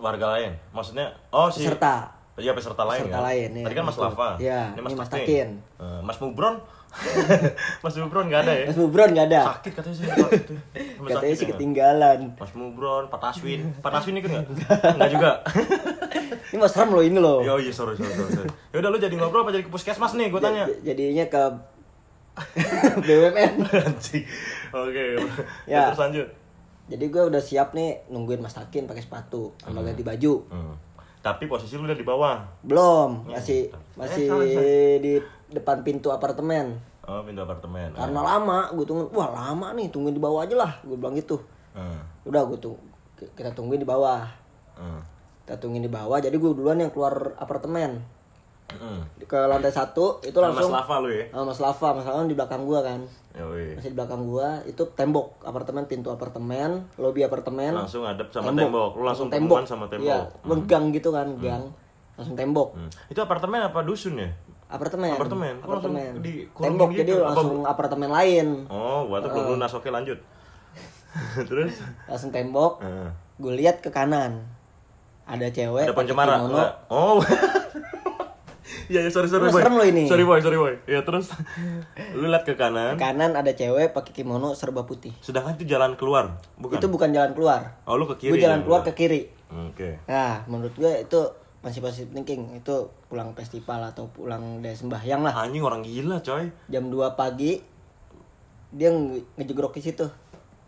[0.03, 0.53] Warga lain.
[0.75, 3.23] Maksudnya oh si peserta Iya peserta lain Peserta kan?
[3.29, 3.65] lain, iya.
[3.69, 4.07] Tadi kan Mas Betul.
[4.09, 4.29] Lava.
[4.37, 5.49] Iya, ini Mas Mas Takin.
[5.79, 6.55] Eh, Mas Mubron.
[7.85, 8.65] Mas Mubron nggak ada ya?
[8.69, 10.05] Mas Bubron nggak ada Sakit katanya sih.
[10.09, 10.55] Itu.
[10.99, 11.51] Mas katanya sakit sih ya?
[11.55, 13.61] ketinggalan Mas Mubron, Pak Taswin.
[13.79, 14.45] Pak Taswin ikut nggak?
[14.97, 15.31] Nggak juga.
[16.53, 18.33] ini mau serem loh ini loh Ya iya sorry sorry sorry.
[18.35, 18.51] sorry.
[18.73, 20.29] Ya udah lu jadi ngobrol apa jadi ke puskesmas nih?
[20.29, 20.65] Gue tanya.
[20.67, 21.43] J- jadinya ke
[23.05, 23.53] BUMN.
[24.73, 25.05] Oke.
[25.05, 25.21] Ya.
[25.69, 25.83] Ya.
[25.88, 26.29] Terus lanjut.
[26.85, 30.75] Jadi gue udah siap nih nungguin Mas Takin pakai sepatu sama ganti baju Hmm.
[31.21, 32.42] Tapi posisi lu udah di bawah.
[32.61, 33.95] belum masih bentar.
[33.97, 34.53] masih Eh, sorry,
[34.99, 35.12] di
[35.53, 37.90] depan pintu apartemen Oh, pintu apartemen.
[37.92, 41.38] karena lama gue tunggu wah lama nih tungguin di bawah aja lah gue bilang gitu
[41.73, 42.03] Hmm.
[42.25, 42.75] udah gue tuh
[43.33, 44.27] kita tungguin di bawah
[44.75, 44.99] Hmm.
[45.42, 48.03] kita tungguin di bawah jadi gue duluan yang keluar apartemen
[48.75, 49.01] Hmm.
[49.23, 51.25] ke lantai satu itu Sama Mas langsung Lava lu ya?
[51.35, 53.01] Mas Lava Mas Lava di belakang gua kan
[53.33, 53.75] Yoi.
[53.75, 58.93] masih di belakang gua itu tembok apartemen pintu apartemen lobi apartemen Langsung hadap sama tembok.
[58.95, 60.07] Lu langsung tembok sama tembok.
[60.07, 60.21] iya
[60.65, 61.65] gang gitu kan gang
[62.13, 62.91] langsung tembok Hmm.
[63.09, 64.29] Itu apartemen apa dusun ya?
[64.67, 65.55] apartemen Apartemen?
[65.59, 66.99] Kok apartemen dikurungin tembok gitu?
[66.99, 69.73] jadi Apa- langsung apartemen lain Oh, gua tuh belum lunas.
[69.73, 70.17] Oke, lanjut.
[71.49, 71.77] Terus?
[72.05, 73.09] langsung tembok Heeh.
[73.35, 74.45] gue lihat ke kanan
[75.23, 76.35] ada cewek Ada pakai pencemara?
[76.37, 76.49] kimono.
[76.51, 76.71] Enggak.
[76.89, 77.17] Oh.
[78.93, 79.57] Iya, ya, sorry, sorry, boy.
[79.57, 80.05] serem lo ini.
[80.05, 80.75] Sorry, boy, sorry, boy.
[80.85, 81.33] Ya, terus
[82.19, 85.97] lu lihat ke ke kanan, kanan ada cewek pakai kimono serba putih sedangkan itu jalan
[85.97, 86.77] keluar, bukan?
[86.77, 88.37] itu bukan jalan keluar Oh, lu ke kiri.
[88.37, 90.01] gue jalan ya, keluar ke kiri Oke.
[90.05, 91.21] Nah, menurut gue itu
[91.61, 92.57] masih positive thinking.
[92.57, 95.33] Itu pulang festival atau pulang dari sembahyang lah.
[95.39, 96.49] Anjing orang gila, coy.
[96.67, 97.61] Jam 2 pagi
[98.71, 100.09] dia nge- ngejegrok di situ.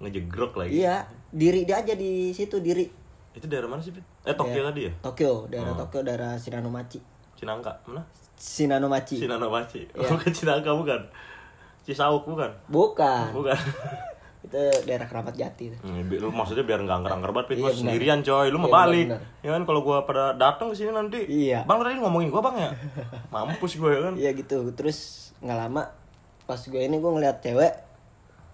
[0.00, 0.80] Ngejegrok lagi.
[0.80, 2.84] Iya, diri dia aja di situ diri.
[3.32, 4.04] Itu daerah mana sih, Pit?
[4.22, 4.92] Eh, Tokyo Daerah- tadi ya?
[5.00, 7.00] Tokyo, daerah Tokyo, daerah Shinanomachi.
[7.44, 8.00] Cinangka, mana?
[8.40, 9.20] Shinanomachi.
[9.20, 9.84] Shinanomachi.
[9.92, 10.08] Iya.
[10.08, 11.00] Bukan Cinangka, bukan.
[11.84, 12.48] Cisauk, bukan.
[12.72, 13.36] Bukan.
[13.36, 13.52] Bukan.
[14.44, 15.72] Itu daerah Keramat Jati.
[15.80, 17.56] Hmm, lu maksudnya biar nggak angker-angker banget, Pit.
[17.60, 18.48] Iya, sendirian, coy.
[18.48, 19.06] Lu mau Iya, balik.
[19.44, 21.20] Ya kan kalau gua pada datang ke sini nanti.
[21.28, 21.68] Iya.
[21.68, 22.72] Bang tadi ngomongin gua, Bang ya?
[23.32, 24.14] Mampus gue ya kan.
[24.16, 24.72] Iya gitu.
[24.72, 25.84] Terus nggak lama
[26.44, 27.72] pas gue ini gue ngeliat cewek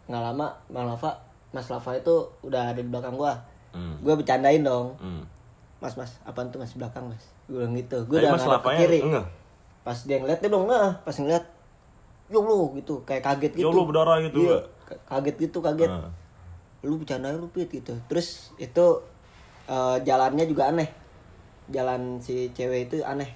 [0.06, 3.34] nggak lama Bang Lava, Mas Lava itu udah ada di belakang gua.
[3.74, 3.98] Hmm.
[4.02, 4.94] Gue bercandain dong.
[4.98, 5.22] Hmm.
[5.82, 7.24] Mas mas, apaan tuh mas belakang mas?
[7.50, 7.98] Gue bilang gitu.
[8.06, 8.98] Gue udah ngadep ke kiri.
[9.02, 9.26] enggak?
[9.82, 10.90] Pas dia ngeliat dia belum nggak.
[11.02, 11.44] Pas ngeliat,
[12.30, 13.66] yo lu gitu, kayak kaget gitu.
[13.66, 14.58] Ya Allah, berdarah gitu, Iya,
[15.10, 15.90] kaget gitu, kaget.
[15.90, 16.12] Nah.
[16.86, 17.98] Lu bercanda lu pit gitu.
[18.06, 18.86] Terus itu
[19.66, 20.86] eh, jalannya juga aneh.
[21.74, 23.34] Jalan si cewek itu aneh.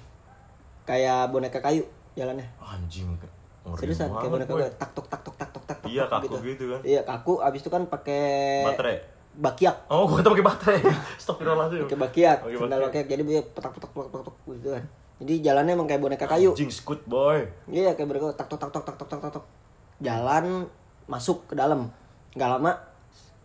[0.87, 1.83] Kayak boneka kayu
[2.15, 2.47] jalannya.
[2.63, 3.19] Anjing.
[3.65, 4.71] ngeri Seriusan kayak boneka kayu.
[4.79, 5.89] Tak tok tak tok tak tok tak tok.
[5.91, 6.79] Iya, kaku gitu kan.
[6.87, 7.33] Iya kaku.
[7.43, 8.23] Abis itu kan pakai
[8.63, 8.97] Baterai.
[9.35, 9.75] Bakiak.
[9.87, 10.79] Oh, gua tuh pakai baterai.
[11.19, 11.85] Astagfirullahaladzim.
[11.85, 13.05] pakai bakiak Pakai sandal bakiak.
[13.05, 14.83] jadi dia petak petak petak petak petak gitu kan
[15.15, 17.39] jadi jalannya emang kayak boneka kayu Anjing scoot, boy.
[17.67, 19.45] iya kayak boneka tak tok tak tok tak tok tak tok tok
[19.97, 20.67] jalan
[21.05, 21.87] masuk ke dalam
[22.31, 22.71] nggak lama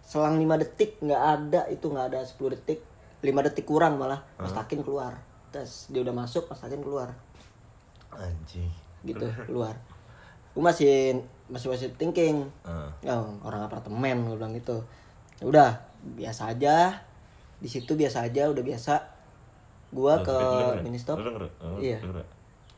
[0.02, 2.82] selang 5 detik nggak ada itu nggak ada 10 detik
[3.20, 5.14] 5 detik kurang malah Mas Takin keluar
[5.50, 7.14] terus dia udah masuk Mas Takin keluar
[8.10, 8.70] Anjing.
[9.02, 9.78] gitu keluar
[10.50, 12.90] gue masih masih masih thinking Heeh.
[13.08, 14.82] oh, orang apartemen gue bilang gitu
[15.40, 15.70] udah
[16.16, 16.92] biasa aja
[17.56, 18.94] di situ biasa aja udah biasa
[19.90, 20.36] gua ke
[20.80, 21.44] mini stop denger?
[21.58, 21.98] Oh, Iya.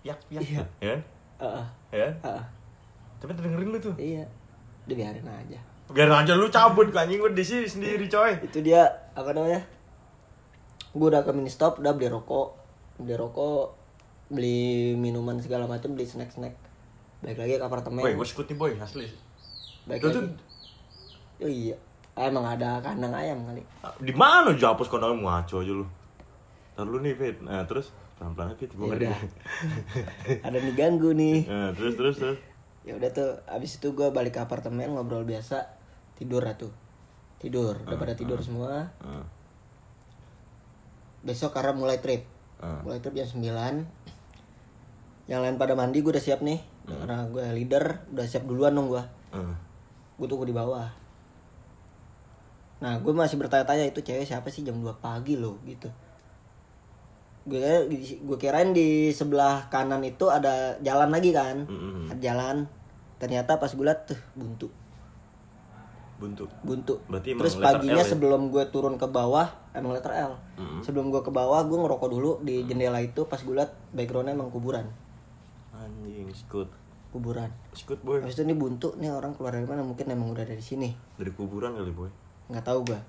[0.03, 0.42] Yak, yak.
[0.42, 0.62] Iya.
[0.81, 0.96] Ya?
[1.38, 2.09] Heeh, Ya?
[2.18, 2.44] heeh.
[3.18, 3.94] Tapi dengerin lu tuh.
[3.94, 4.27] iya
[4.83, 5.59] udah biarin aja
[5.92, 8.35] Biar aja lu cabut anjing gua di sini sendiri, coy.
[8.40, 9.62] itu dia apa namanya
[10.90, 12.57] gua udah ke mini stop udah beli rokok
[12.98, 13.79] beli rokok
[14.29, 14.59] beli
[14.94, 16.57] minuman segala macam beli snack snack
[17.20, 19.07] balik lagi ke apartemen Boy, gua scoot nih, boy, asli.
[19.85, 20.25] balik Lu lagi tuh
[21.38, 21.77] oh iya
[22.16, 23.62] emang ada kandang ayam kali.
[24.05, 24.53] Di mana?
[24.53, 25.87] Aja hapus kondom ngaco aja lu.
[26.77, 27.37] Ntar lu nih, Fit.
[27.40, 27.92] Nah, terus?
[28.20, 29.18] Pelan-pelan Fit, gua Ya udah.
[30.46, 31.48] ada nih ganggu nih.
[31.48, 32.38] Nah, terus terus terus.
[32.83, 35.64] ya udah tuh abis itu gue balik ke apartemen ngobrol biasa.
[36.18, 36.75] Tidur lah tuh.
[37.38, 37.79] Tidur.
[37.87, 38.92] Udah pada tidur semua.
[39.01, 39.25] Heeh.
[41.22, 42.27] besok karena mulai trip.
[42.59, 42.81] Heeh.
[42.83, 43.42] mulai trip jam 9
[45.31, 46.59] yang lain pada mandi gue udah siap nih.
[46.83, 49.57] Karena gue leader udah siap duluan dong gue Heeh.
[50.18, 50.90] gue tunggu di bawah
[52.82, 54.66] nah gue masih bertanya-tanya itu cewek siapa sih?
[54.66, 55.86] Jam 2 pagi loh gitu.
[57.46, 57.86] Gue
[58.18, 61.62] gue kirain di sebelah kanan itu ada jalan lagi kan?
[62.10, 62.66] Ada jalan.
[63.22, 64.66] Ternyata pas gue liat tuh buntu.
[66.22, 66.46] Buntu.
[66.62, 66.94] buntu.
[67.10, 68.10] Berarti terus paginya L ya?
[68.14, 70.38] sebelum gue turun ke bawah emang letter L.
[70.54, 70.78] Mm-mm.
[70.86, 74.50] sebelum gue ke bawah gue ngerokok dulu di jendela itu pas gue liat backgroundnya emang
[74.50, 74.86] kuburan.
[75.74, 76.70] Anjing, scoot.
[77.12, 77.50] kuburan.
[77.76, 78.24] Scoot, boy.
[78.24, 79.84] habis itu nih buntu nih orang keluar dari mana?
[79.84, 80.94] Mungkin emang udah dari sini.
[81.18, 82.08] Dari kuburan kali, boy.
[82.52, 83.00] Nggak tahu gue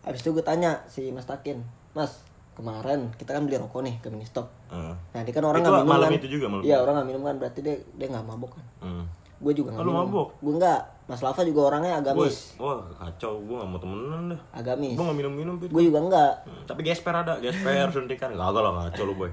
[0.00, 1.58] habis itu gue tanya si Mas Takin
[1.92, 2.22] Mas
[2.54, 4.94] kemarin kita kan beli rokok nih ke Ministop Heeh.
[5.10, 6.16] nah dia kan orang nggak minum malam kan.
[6.16, 8.64] itu juga, malam iya orang nggak minum kan berarti dia dia nggak mabok kan.
[8.80, 9.04] Hmm.
[9.34, 10.00] gue juga nggak Oh, minum.
[10.06, 10.28] mabok?
[10.38, 10.80] gue nggak.
[11.04, 15.18] Mas Lava juga orangnya agamis Wah, kacau, gue gak mau temenan dah agamis Gue gak
[15.20, 15.68] minum-minum, Pit.
[15.68, 16.32] Gue juga nggak.
[16.48, 18.32] Hmm, Tapi gesper ada, gesper suntikan.
[18.32, 19.28] Gak lah, kacau lu boy.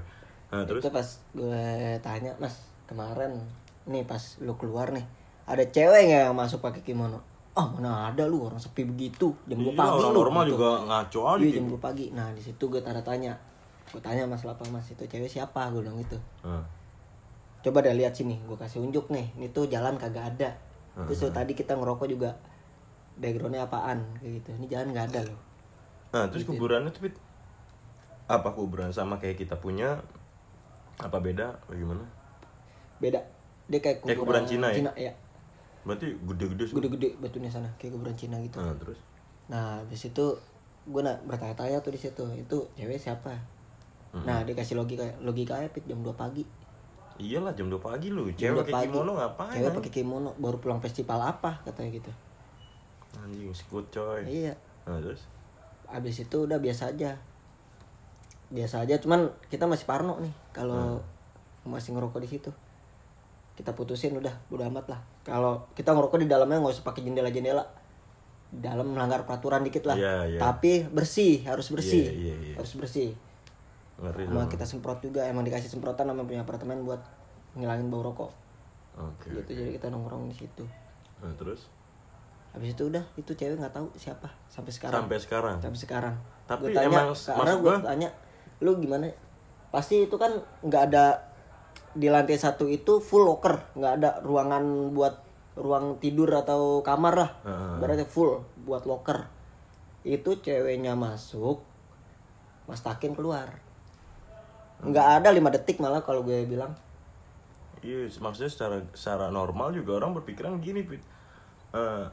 [0.52, 0.84] Nah terus?
[0.84, 1.64] Itu pas gue
[2.04, 3.40] tanya Mas kemarin
[3.88, 5.00] nih pas lu keluar nih
[5.48, 9.60] ada cewek nggak yang masuk pakai kimono oh mana ada lu orang sepi begitu jam
[9.60, 10.52] dua Iya, pagi orang lu normal gitu.
[10.56, 11.56] juga ngaco aja Iya gitu.
[11.60, 12.06] jam 2 pagi.
[12.10, 13.32] Nah di situ gue tanda tanya.
[13.88, 15.68] Gue tanya mas Lapa mas itu cewek siapa?
[15.68, 16.16] Gue bilang gitu.
[16.42, 16.64] Heeh.
[17.60, 18.40] Coba deh lihat sini.
[18.42, 19.28] Gue kasih unjuk nih.
[19.36, 20.50] Ini tuh jalan kagak ada.
[21.04, 22.32] Terus tuh tadi kita ngerokok juga
[23.14, 24.48] backgroundnya apaan kayak gitu.
[24.56, 25.40] Ini jalan nggak ada loh.
[26.10, 26.56] Nah terus Gitu.
[26.56, 27.12] kuburannya tuh
[28.26, 30.00] Apa kuburan sama kayak kita punya
[30.96, 32.04] Apa beda, bagaimana?
[32.96, 33.20] Beda.
[33.68, 34.88] Dia kayak Kayak kuburan Cina ya?
[34.94, 35.12] ya.
[35.82, 38.62] Berarti gede-gede sih Gede-gede batunya sana kayak kuburan Cina gitu.
[38.62, 38.98] Nah terus
[39.50, 40.26] Nah habis itu
[40.82, 42.24] gue nak bertanya-tanya tuh di situ.
[42.34, 43.34] Itu cewek siapa?
[44.12, 46.44] Nah dia kasih logika logika pit jam 2 pagi.
[47.20, 48.86] Iyalah jam 2 pagi lu Cewek 2 pakai pagi.
[48.88, 49.56] kimono ngapain?
[49.58, 52.12] Cewek pakai kimono baru pulang festival apa katanya gitu.
[53.12, 54.54] Anjing, skut coy Iya.
[54.88, 55.28] Nah terus
[55.92, 57.12] Abis itu udah biasa aja.
[58.48, 61.00] Biasa aja, cuman kita masih parno nih kalau
[61.68, 62.50] masih ngerokok di situ.
[63.52, 65.00] Kita putusin udah, udah amat lah.
[65.22, 67.62] Kalau kita ngerokok di dalamnya nggak usah pakai jendela-jendela.
[68.52, 69.96] Dalam melanggar peraturan dikit lah.
[69.96, 70.40] Iya, iya.
[70.42, 72.04] Tapi bersih, harus bersih.
[72.04, 72.54] Iya, iya, iya.
[72.60, 73.16] Harus bersih.
[74.02, 77.00] Ngeri Sama kita semprot juga, emang dikasih semprotan sama punya apartemen buat
[77.56, 78.30] ngilangin bau rokok.
[78.92, 80.64] Oke Gitu jadi kita nongkrong di situ.
[81.24, 81.68] Nah terus
[82.52, 85.08] Habis itu udah, itu cewek nggak tahu siapa sampai sekarang.
[85.08, 86.14] Sampai sekarang sampai sekarang.
[86.44, 88.08] Tapi Gua tanya, emang karena gue tanya,
[88.60, 89.08] lu gimana?
[89.72, 91.16] Pasti itu kan nggak ada
[91.92, 95.14] di lantai satu itu full locker, nggak ada ruangan buat
[95.56, 97.30] ruang tidur atau kamar lah.
[97.44, 97.76] Heeh.
[97.80, 99.28] Berarti full buat locker.
[100.02, 101.62] Itu ceweknya masuk,
[102.66, 103.60] Mas Takin keluar.
[104.82, 106.74] Nggak ada lima detik malah kalau gue bilang.
[107.82, 111.02] Iya, maksudnya secara secara normal juga orang berpikiran gini, Pit.
[111.74, 112.06] Eh,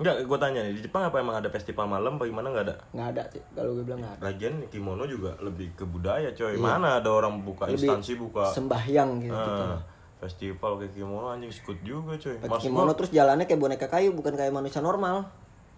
[0.00, 2.76] enggak, gue tanya nih, di Jepang apa emang ada festival malam apa gimana nggak ada?
[2.92, 4.22] Nggak ada sih, kalau gue bilang nggak ada.
[4.24, 6.56] Lagian kimono juga lebih ke budaya, coy.
[6.56, 7.76] Mana ada orang buka Iya.
[7.76, 9.36] Lebih instansi buka Sembahyang gitu.
[9.36, 9.76] eh,
[10.18, 12.34] festival kayak kimono anjing skut juga, coy.
[12.38, 15.28] Pakai kimono gua, terus jalannya kayak boneka kayu, bukan kayak manusia normal.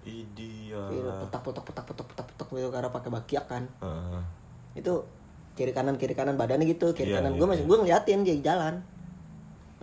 [0.04, 0.80] Iya.
[0.92, 4.20] Iya, petak petak petak petak petak petak gitu karena pakai bakiak kan Heeh.
[4.76, 4.92] itu
[5.54, 8.36] kiri kanan kiri kanan badannya gitu kiri Iya, kanan iya, gue masih gue ngeliatin dia
[8.42, 8.74] jalan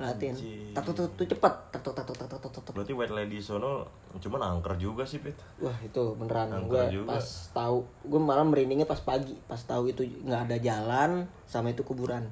[0.02, 0.34] ngeliatin
[0.74, 2.74] tak tuh tuh cepet tak tuh tak tuh tak tuh tak tuh.
[2.74, 5.38] Berarti white lady sono cuman angker juga sih, Pit.
[5.58, 7.14] wah itu beneran Angker gue juga.
[7.14, 11.12] pas tahu gue malah merindingnya pas pagi pas tahu itu nggak ada jalan
[11.46, 12.26] sama itu kuburan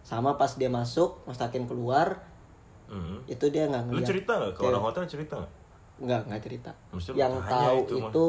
[0.00, 2.22] sama pas dia masuk mas Takin keluar
[2.86, 3.26] Mhm.
[3.26, 5.52] itu dia nggak Lu ngeliat cerita nggak ke orang hotel cerita nggak?
[5.98, 8.26] nggak nggak cerita lu yang tahu itu,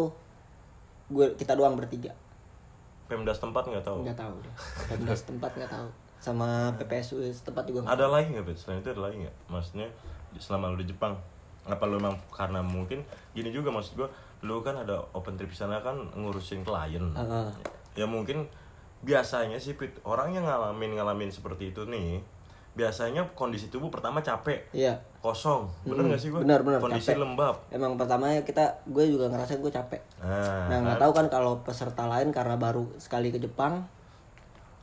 [1.10, 2.10] gue kita doang bertiga
[3.06, 4.02] Pemda setempat nggak tahu.
[4.02, 4.34] nggak tahu
[4.88, 8.58] Pemda setempat nggak tahu sama PPSU setempat juga Ada lagi nggak, Pit?
[8.58, 9.36] Selain itu ada lagi nggak?
[9.48, 9.88] Maksudnya
[10.36, 11.16] selama lu di Jepang,
[11.64, 13.02] apa lu emang karena mungkin
[13.32, 17.06] gini juga maksud gua, lu kan ada open trip sana kan ngurusin klien.
[17.12, 17.48] Heeh.
[17.96, 18.46] Ya mungkin
[19.00, 22.18] biasanya sih Pit, orang yang ngalamin ngalamin seperti itu nih,
[22.74, 26.42] biasanya kondisi tubuh pertama capek, iya kosong, bener Hmm, nggak sih gua?
[26.42, 27.20] bener, bener, Kondisi capek.
[27.20, 27.56] lembab.
[27.68, 32.06] emang pertamanya kita gue juga ngerasa gue capek Nah, nah nggak tahu kan kalau peserta
[32.06, 33.82] lain karena baru sekali ke Jepang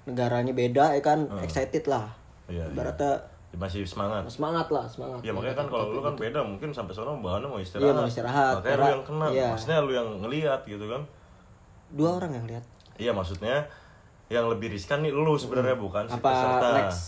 [0.05, 2.09] negaranya beda ya kan excited lah
[2.45, 2.65] Iya, iya.
[2.69, 3.13] ibaratnya
[3.55, 4.27] masih semangat.
[4.27, 7.57] semangat lah semangat Ya makanya kan kalau lu kan beda mungkin sampai sana bahannya mau
[7.57, 7.87] istirahat.
[7.87, 8.55] Iya, mau istirahat.
[8.57, 9.49] Makanya lu Karena- yang kena, iya.
[9.49, 11.03] maksudnya lu yang ngelihat gitu kan.
[11.91, 12.65] dua orang yang lihat
[12.97, 13.63] Iya maksudnya
[14.27, 16.69] yang lebih riskan nih lu sebenarnya bukan si apa peserta.
[16.77, 17.01] next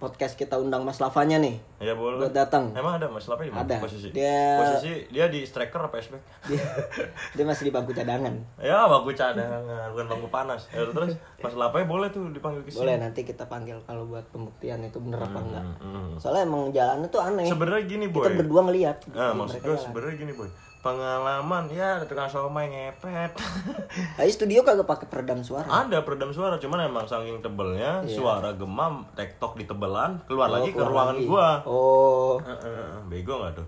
[0.00, 2.16] podcast kita undang Mas Lavanya nih Ya boleh.
[2.18, 3.62] buat datang Emang ada Mas Lapi di mana?
[3.62, 3.76] Ada.
[3.78, 4.08] Posisi.
[4.10, 6.16] Dia- Posisi dia di striker apa SBK?
[6.46, 6.64] dia,
[7.36, 9.60] dia masih di bangku cadangan ya bangku cadangan,
[9.90, 10.66] bukan bangku panas.
[10.70, 12.80] Ya terus Mas Lapi boleh tuh dipanggil ke sini.
[12.80, 16.16] boleh nanti kita panggil kalau buat pembuktian itu bener apa enggak Hmm.
[16.16, 18.22] soalnya emang jalannya tuh aneh Sebenarnya gini boy.
[18.22, 20.48] kita berdua ngeliat Nah, Mereka maksud gue sebenarnya gini boy.
[20.80, 23.36] Pengalaman ya tukang somai ngepet.
[24.16, 25.68] Tapi studio kagak pakai peredam suara.
[25.68, 30.48] Ada peredam suara, cuman emang saking tebelnya suara gemam tektok di tebelan keluar.
[30.48, 31.28] Oh, lagi ke ruangan lagi.
[31.28, 31.48] gua.
[31.68, 32.40] Oh,
[33.12, 33.66] bego nggak tuh?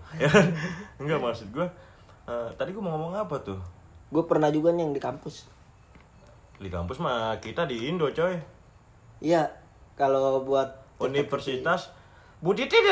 [1.04, 1.68] Enggak maksud gua.
[2.22, 3.60] eh, tadi gua mau ngomong apa tuh?
[4.12, 5.48] gue pernah juga nih yang di kampus.
[6.60, 8.36] Di kampus mah kita di Indo coy.
[9.24, 9.48] Iya,
[9.96, 11.88] kalau buat Universitas
[12.42, 12.90] Budi Titit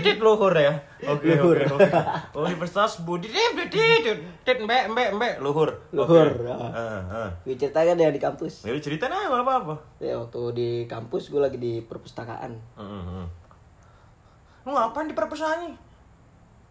[0.00, 0.72] Titit luhur ya.
[1.04, 1.90] Oke oke oke.
[2.40, 5.68] Universitas Budi Titit Titit mbek mbek mbek luhur.
[5.92, 6.48] Luhur, Oke.
[6.48, 6.72] ah.
[6.72, 7.30] Heeh, heeh.
[7.44, 8.64] gue ceritakan ya di kampus.
[8.64, 9.74] Jadi ceritain aja nggak apa-apa.
[10.00, 12.56] Ya waktu di kampus gue lagi di perpustakaan.
[12.74, 13.26] Heeh, heeh.
[14.64, 15.76] Lu ngapain di perpustakaan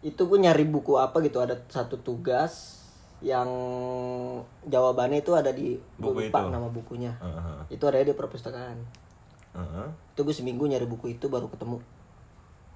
[0.00, 2.82] Itu gue nyari buku apa gitu ada satu tugas
[3.18, 3.50] yang
[4.62, 6.50] jawabannya itu ada di gua Buku lupa itu.
[6.50, 7.58] nama bukunya Heeh.
[7.68, 8.78] itu ada di perpustakaan
[9.54, 9.86] Heeh.
[10.14, 11.82] itu gue seminggu nyari buku itu baru ketemu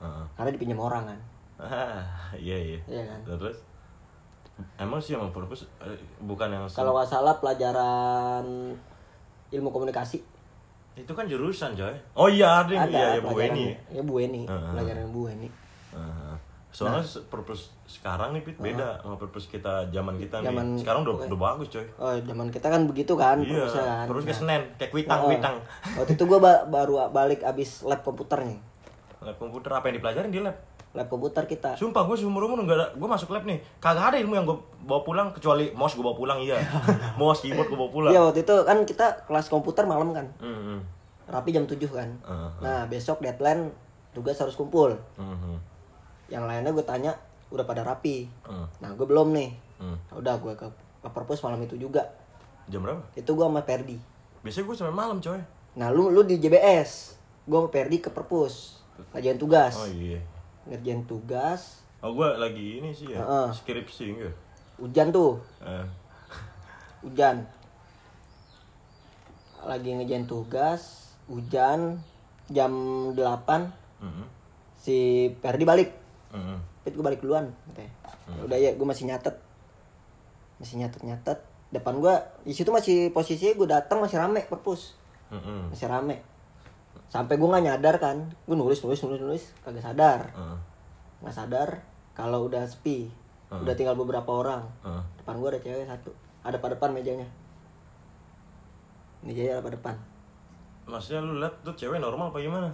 [0.03, 0.25] Heeh.
[0.35, 1.21] karena dipinjam orang kan
[1.57, 2.03] Ah,
[2.35, 2.79] iya iya.
[2.85, 3.21] Iya kan?
[3.25, 3.55] Terus
[4.77, 8.43] emang sih emang purpose eh, bukan yang kalau nggak salah pelajaran
[9.49, 10.19] ilmu komunikasi
[10.93, 11.95] itu kan jurusan coy.
[12.13, 13.65] Oh iya ada, ada iya ya Bu pelajaran Eni.
[13.89, 14.69] ya Bu Eni Heeh.
[14.69, 15.49] pelajaran Bu Eni.
[16.69, 20.49] Soalnya se- purpose sekarang nih Pit beda sama purpose kita zaman kita nih.
[20.49, 21.85] Zaman- sekarang udah udah bagus coy.
[21.97, 23.61] oh zaman kita kan begitu kan Iya.
[23.61, 25.29] perpusat kan Terus ke Senen kayak kuitang Heeh.
[25.31, 25.57] kuitang.
[25.95, 28.57] waktu itu gue baru balik abis lab komputernya
[29.23, 30.57] Lab komputer apa yang dipelajarin di lab?
[30.93, 34.17] lab komputer kita Sumpah gue seumur umur nggak ada, gue masuk lab nih, kagak ada
[34.19, 36.61] ilmu yang gue bawa pulang kecuali mouse gue bawa pulang iya,
[37.17, 38.13] mouse keyboard gue bawa pulang.
[38.13, 40.81] Iya waktu itu kan kita kelas komputer malam kan Hmm, hmm.
[41.25, 42.51] rapi jam 7 kan Heeh.
[42.61, 43.73] nah besok deadline
[44.11, 45.57] tugas harus kumpul Hmm, hmm.
[46.29, 47.17] yang lainnya gue tanya
[47.49, 48.69] udah pada rapi Hmm.
[48.79, 49.97] nah gue belum nih Hmm.
[50.13, 50.67] udah gue ke,
[50.99, 52.05] ke perpus malam itu juga
[52.65, 53.01] Jam berapa?
[53.15, 53.97] itu gue sama Perdi
[54.41, 55.41] Biasanya gue sampai malam coy.
[55.73, 60.21] nah lu lu di JBS gue sama Perdi ke perpus ngajain tugas Oh iya.
[60.65, 63.49] ngerjain tugas Oh gue lagi ini sih ya, Heeh.
[63.53, 64.35] skripsi enggak?
[64.75, 65.87] hujan tuh Eh,
[67.01, 67.47] hujan
[69.63, 72.03] lagi ngerjain tugas hujan
[72.49, 72.73] jam
[73.11, 73.15] 8
[74.03, 74.27] mm-mm,
[74.77, 74.97] si
[75.37, 75.95] Perdi balik
[76.31, 76.59] mm-mm.
[76.83, 77.91] Pit gue balik duluan katanya.
[78.29, 79.39] Ya Udah ya gue masih nyatet
[80.59, 81.39] Masih nyatet nyatet
[81.71, 84.99] Depan gue di situ masih posisinya gue datang masih rame perpus
[85.31, 85.71] Mm-mm.
[85.71, 86.27] Masih rame
[87.13, 88.17] Sampai gue nggak nyadar kan.
[88.49, 90.33] Gue nulis nulis nulis nulis Kagak sadar.
[91.21, 91.69] Nggak sadar
[92.17, 93.13] Kalau udah sepi.
[93.53, 94.65] Udah tinggal beberapa orang.
[94.81, 95.03] Heeh.
[95.21, 96.09] Depan gue ada cewek satu.
[96.41, 97.29] Ada pada depan mejanya.
[99.21, 99.97] Mejanya ada pada depan.
[100.89, 102.73] Maksudnya lu liat tuh cewek normal apa gimana?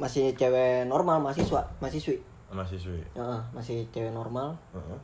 [0.00, 2.16] Masih cewek normal mahasiswa Mahasiswi.
[2.50, 3.04] Mahasiswi.
[3.14, 4.56] Heeh, Masih cewek normal.
[4.72, 4.98] Heeh.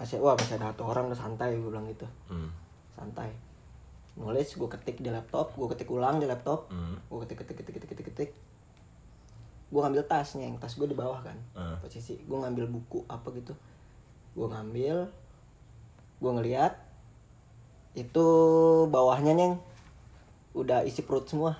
[0.00, 2.08] Masih wah masih ada satu orang udah santai gue bilang gitu.
[2.32, 2.48] Hmm.
[2.98, 3.30] santai
[4.18, 6.98] nulis gue ketik di laptop gue ketik ulang di laptop Hmm.
[7.00, 8.30] gue ketik ketik ketik ketik ketik ketik
[9.68, 11.78] gue ngambil tasnya yang tas gue di bawah kan Hmm.
[11.78, 13.54] posisi gue ngambil buku apa gitu
[14.32, 15.06] gue ngambil
[16.18, 16.74] gue ngeliat
[17.94, 18.26] itu
[18.86, 19.54] bawahnya neng
[20.52, 21.54] udah isi perut semua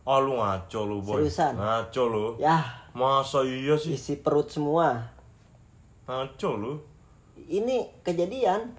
[0.00, 1.22] Ah lu ngaco lu boy.
[1.22, 1.54] Seriusan?
[1.54, 2.24] Ngaco lu.
[2.36, 2.56] ya
[2.90, 3.94] Masa iya sih?
[3.94, 5.12] isi perut semua
[6.04, 6.72] Ngaco lu.
[7.42, 8.74] ini kejadian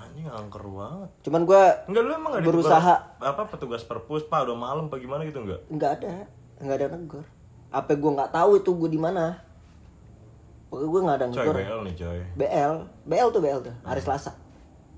[0.00, 1.10] Anjing angker banget.
[1.20, 2.94] cuman gue Enggak lu emang gak Berusaha.
[3.20, 5.60] apa petugas perpus pak udah malam apa gimana gitu enggak?
[5.68, 6.12] nggak ada.
[6.58, 7.24] Nggak ada negor.
[7.68, 9.36] Apa gue nggak tahu itu gue di mana.
[10.66, 11.54] Pokoknya gue nggak ada Coy negor.
[11.54, 12.20] BL nih coy.
[12.34, 13.74] BL BL tuh BL tuh.
[13.82, 14.32] Hari Selasa.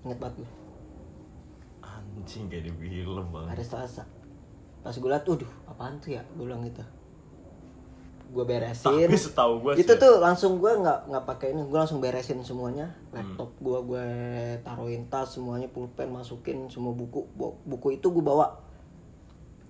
[0.03, 0.51] Inget banget gue
[1.83, 3.49] Anjing kayak di film banget.
[3.53, 4.03] hari Selasa.
[4.83, 6.23] Pas gue liat tuh apaan tuh ya?
[6.38, 6.83] Gue bilang gitu
[8.33, 12.01] gue beresin Tapi setahu gue itu tuh langsung gue nggak nggak pakai ini gue langsung
[12.01, 14.07] beresin semuanya laptop gue gue
[14.61, 18.57] taruhin tas semuanya pulpen masukin semua buku Bu- buku itu gue bawa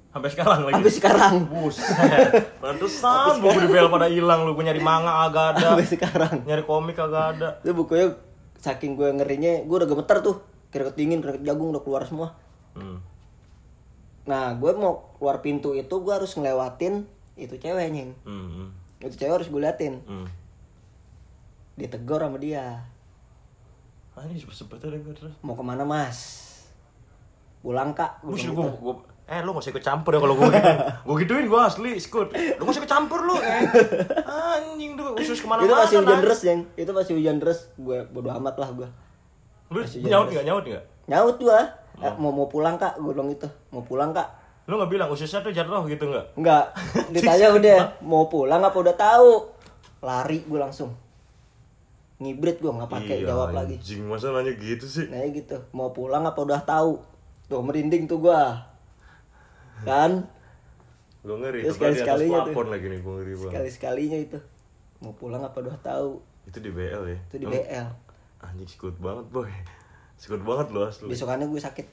[0.09, 0.75] sampai sekarang lagi.
[0.77, 1.89] habis sekarang Buset.
[2.61, 4.53] Pantesan buku di BL pada hilang lu.
[4.53, 5.73] Gue nyari manga agak ada.
[5.73, 7.49] habis sekarang Nyari komik agak ada.
[7.59, 8.13] itu bukunya
[8.55, 10.37] saking gue ngerinya gue udah gemeter tuh
[10.69, 12.37] keringet dingin keringet jagung udah keluar semua
[12.73, 13.01] Hmm.
[14.23, 17.05] nah gue mau keluar pintu itu gue harus ngelewatin
[17.37, 18.49] itu cewek nying Hmm.
[18.49, 18.69] hmm.
[19.09, 19.95] itu cewek harus gue liatin.
[20.05, 20.27] Hmm.
[21.73, 22.85] ditegur sama dia.
[24.13, 25.33] Anjing cepet-cepet ada terus.
[25.41, 26.53] mau ke mana mas?
[27.65, 28.21] Pulang kak.
[28.21, 28.79] Bilang gua, gitu.
[28.85, 30.77] gua, eh lu gak usah ikut campur ya kalau gua gituin
[31.09, 32.29] Gua gituin gua asli, skut.
[32.37, 33.41] Lu gak usah ikut campur lu.
[33.41, 33.65] Eh
[34.29, 37.59] Anjing tuh usus ke mana-mana itu masih hujan deras yang itu masih hujan deras.
[37.81, 38.89] Gue bodo amat lah gue
[39.73, 40.85] Lu nyaut hujan gak, nyaut gak?
[41.09, 41.61] nyaut gue
[42.05, 43.01] eh, mau mau pulang kak?
[43.01, 43.49] Gue bilang gitu.
[43.73, 46.27] Mau pulang kak Lu gak bilang ususnya tuh jatuh gitu gak?
[46.39, 46.71] Enggak,
[47.15, 49.51] ditanya udah mau pulang apa udah tahu.
[50.03, 50.95] Lari gue langsung.
[52.23, 53.75] Ngibrit gue nggak pakai Iya, jawab lagi.
[53.83, 57.03] Anjing masa nanya gitu sih Nah gitu, mau pulang apa udah tahu.
[57.51, 58.63] Tuh merinding tuh gua.
[59.83, 60.31] Kan?
[61.27, 62.71] Gua ngeri, Terus tuh di atas sekali-sekalinya tuh.
[62.71, 64.39] lagi nih gua ngeri banget Sekali-sekalinya itu.
[65.03, 66.23] Mau pulang apa udah tahu.
[66.47, 67.19] Itu di BL ya?
[67.27, 67.89] Itu di BL.
[68.43, 69.51] Anjing skut banget boy
[70.19, 71.87] Skut banget lu asli Besokannya gue sakit.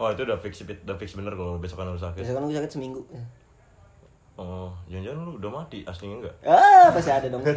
[0.00, 3.04] Oh itu udah fix, udah fix bener kalau besokan lu sakit Besokannya gue sakit seminggu.
[4.40, 6.36] Oh, jangan-jangan lu udah mati aslinya enggak?
[6.48, 7.44] Ah, pasti ada dong.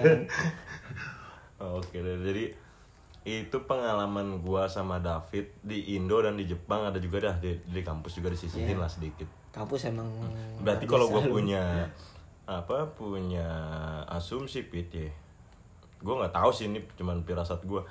[1.63, 2.51] Oh, Oke deh, jadi
[3.23, 7.79] itu pengalaman gua sama David di Indo dan di Jepang ada juga dah di, di
[7.79, 9.23] kampus juga disisihin lah sedikit.
[9.55, 10.11] Kampus emang
[10.59, 11.87] Berarti luar kalau gua punya
[12.43, 13.47] apa punya
[14.11, 15.07] asumsi pit ya,
[16.03, 17.87] gua nggak tahu sih ini cuman pirasat gua.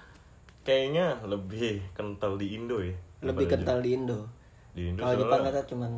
[0.68, 2.92] Kayaknya lebih kental di Indo ya.
[3.24, 4.41] lebih kental di Indo.
[4.72, 5.92] Di Indo Kalau Jepang kata cuman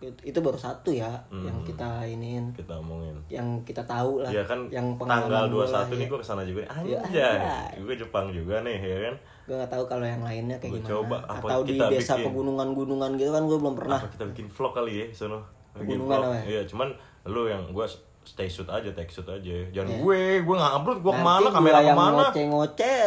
[0.00, 2.48] Itu- baru satu ya yang kita iniin.
[2.50, 3.12] Kita omongin.
[3.28, 6.08] Yang kita tahu lah Iya kan yang tanggal pengalaman gua 21 lah, nih ya.
[6.08, 6.60] gue ke sana juga.
[6.66, 7.68] Anjay anjay.
[7.78, 9.14] Gue Jepang juga nih ya kan?
[9.44, 10.92] Gue nggak tahu kalau yang lainnya kayak Gua gimana.
[10.96, 12.24] coba, apa atau di kita desa bikin?
[12.26, 13.98] pegunungan-gunungan gitu kan gue belum pernah.
[13.98, 15.38] Apa kita bikin vlog kali ya sono?
[15.70, 16.24] Pegunungan vlog.
[16.26, 16.44] apa ya?
[16.48, 16.88] Iya cuman
[17.26, 17.86] lu yang gue
[18.22, 19.56] stay shoot aja take shoot aja.
[19.70, 22.16] Jangan gue Gue gak upload Gue ke mana Nanti kamera gua yang ke mana?
[22.22, 23.00] ngoceh-ngoceh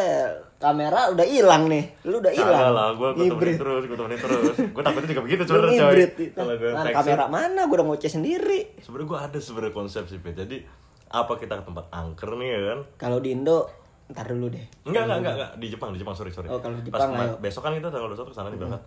[0.64, 1.84] kamera udah hilang nih.
[2.08, 2.72] Lu udah hilang.
[2.72, 4.54] Lah Gue temenin terus Gue temenin terus.
[4.56, 7.60] Gue takutnya juga begitu coy ngibrit Kalau gue Nah, kamera mana?
[7.68, 8.80] Gue udah ngoceh sendiri.
[8.80, 10.64] Sebenernya gue ada sebenernya konsep sih Pet Jadi
[11.06, 12.78] apa kita ke tempat angker nih ya kan?
[12.96, 13.68] Kalau di Indo
[14.04, 14.64] ntar dulu deh.
[14.84, 16.48] Enggak, enggak, enggak, enggak, di Jepang, di Jepang, sorry, sorry.
[16.48, 17.34] Oh, kalau di Pas Jepang, kema- ayo.
[17.40, 18.82] besok kan kita tanggal 21 ke sana nih berangkat.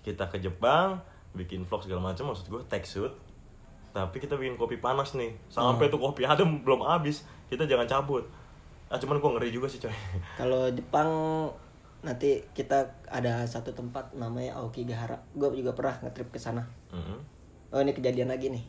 [0.00, 0.88] Kita ke Jepang,
[1.32, 3.10] bikin vlog segala macam, maksud gue take shoot.
[3.90, 5.34] Tapi kita bikin kopi panas nih.
[5.48, 8.22] Sampai tuh kopi adem belum habis, kita jangan cabut.
[8.90, 9.94] Ah, cuman gue ngeri juga sih, coy.
[10.40, 11.06] kalau Jepang
[12.00, 17.16] nanti kita ada satu tempat namanya Aokigahara gue juga pernah ngetrip ke sana Mhm.
[17.70, 18.64] oh ini kejadian lagi nih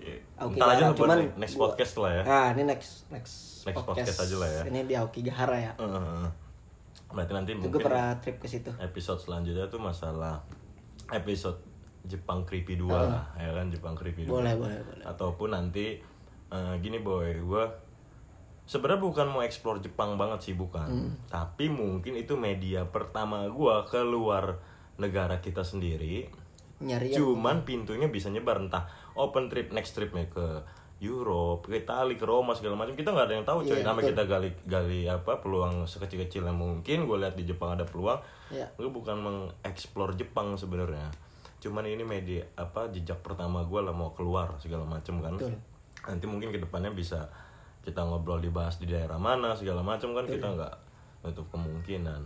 [0.00, 2.22] Eh, Aokigahara aja cuman next gua- podcast lah ya.
[2.24, 4.62] nah ini next next, Next podcast aja lah ya.
[4.66, 6.26] ini di Aokigahara ya Heeh.
[7.08, 10.42] Berarti nanti itu gue mungkin pernah trip ke situ episode selanjutnya tuh masalah
[11.08, 11.62] episode
[12.04, 14.34] Jepang Creepy 2 lah, ya kan Jepang Creepy 2.
[14.34, 15.94] boleh boleh boleh ataupun nanti
[16.48, 17.64] eh, gini boy gue
[18.68, 21.12] sebenarnya bukan mau explore Jepang banget sih bukan Hmm.
[21.26, 24.60] tapi mungkin itu media pertama gue keluar
[25.00, 26.28] negara kita sendiri
[26.78, 28.84] nyari cuman pintunya bisa nyebar entah
[29.16, 30.62] open trip next tripnya ke
[30.98, 33.70] Europe, ke Italia, ke Roma segala macam kita nggak ada yang tahu coy.
[33.70, 34.10] Iya, Nama betul.
[34.10, 37.06] kita gali gali apa peluang sekecil-kecil yang mungkin.
[37.06, 38.18] Gue lihat di Jepang ada peluang.
[38.50, 38.66] Iya.
[38.74, 41.06] Gue bukan mengeksplor Jepang sebenarnya.
[41.62, 45.38] Cuman ini media apa jejak pertama gue lah mau keluar segala macam kan.
[45.38, 45.54] Betul.
[46.02, 47.30] Nanti mungkin ke depannya bisa
[47.88, 50.74] kita ngobrol dibahas di daerah mana segala macam kan kita nggak
[51.24, 52.20] nutup kemungkinan.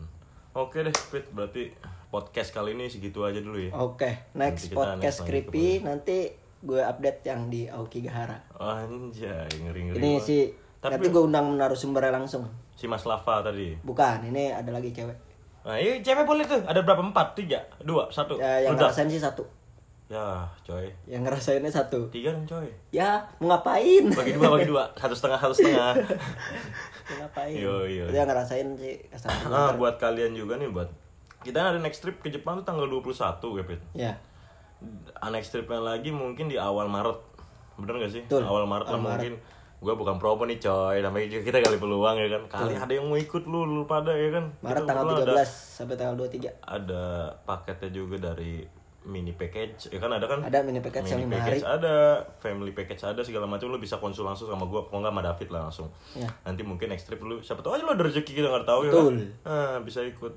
[0.59, 1.31] Oke deh, Pit.
[1.31, 1.71] Berarti
[2.11, 3.71] podcast kali ini segitu aja dulu ya.
[3.79, 8.37] Oke, next podcast next creepy nanti gue update yang di Aokigahara.
[8.59, 10.03] Anjay, ngeri-ngeri.
[10.03, 10.27] Ini banget.
[10.27, 10.43] sih
[10.83, 12.43] Tapi nanti gue undang narasumbernya langsung.
[12.75, 13.79] si Mas Lava tadi.
[13.87, 15.15] Bukan, ini ada lagi cewek.
[15.63, 16.59] Nah, iya cewek boleh tuh.
[16.67, 16.99] Ada berapa?
[16.99, 18.35] Empat, tiga, dua, satu.
[18.35, 19.47] Ya, yang ngerasain sih satu.
[20.13, 20.93] Ya, coy.
[21.09, 22.05] Yang ngerasainnya satu.
[22.13, 22.69] Tiga kan, coy.
[22.93, 24.05] Ya, mau ngapain?
[24.13, 24.85] Bagi dua, bagi dua.
[24.93, 25.97] Satu setengah, satu setengah.
[27.09, 27.57] mau ngapain?
[27.57, 28.13] Yo, yo.
[28.13, 28.97] Yang ngerasain sih
[29.49, 30.93] nah, buat kalian juga nih, buat
[31.41, 33.09] kita ada next trip ke Jepang tuh tanggal 21
[33.57, 33.81] ya, Pit.
[33.97, 34.13] Ya,
[35.33, 37.19] Next tripnya lagi mungkin di awal Maret.
[37.81, 38.23] Bener gak sih?
[38.29, 38.45] Betul.
[38.45, 39.17] Awal Maret lah Awal Maret.
[39.17, 39.35] mungkin.
[39.83, 42.43] Gue bukan promo nih coy, namanya juga kita kali peluang ya kan.
[42.47, 44.45] Kali ada yang mau ikut lu, lu pada ya kan.
[44.63, 46.51] Maret Kita tanggal kebetulan 13 ada- sampai tanggal 23.
[46.63, 47.05] ada
[47.43, 48.63] paketnya juga dari
[49.05, 50.41] mini package ya kan ada kan?
[50.41, 51.95] Ada mini package yang lima package ada
[52.37, 53.67] family package ada segala macam.
[53.67, 55.89] Lu bisa konsul langsung sama gua kalau nggak sama David lah langsung.
[56.13, 56.29] Ya.
[56.43, 58.93] nanti mungkin next trip lu siapa tahu aja lu ada rezeki kita nggak tahu ya
[58.93, 59.15] kan?
[59.43, 60.33] Nah, bisa ikut.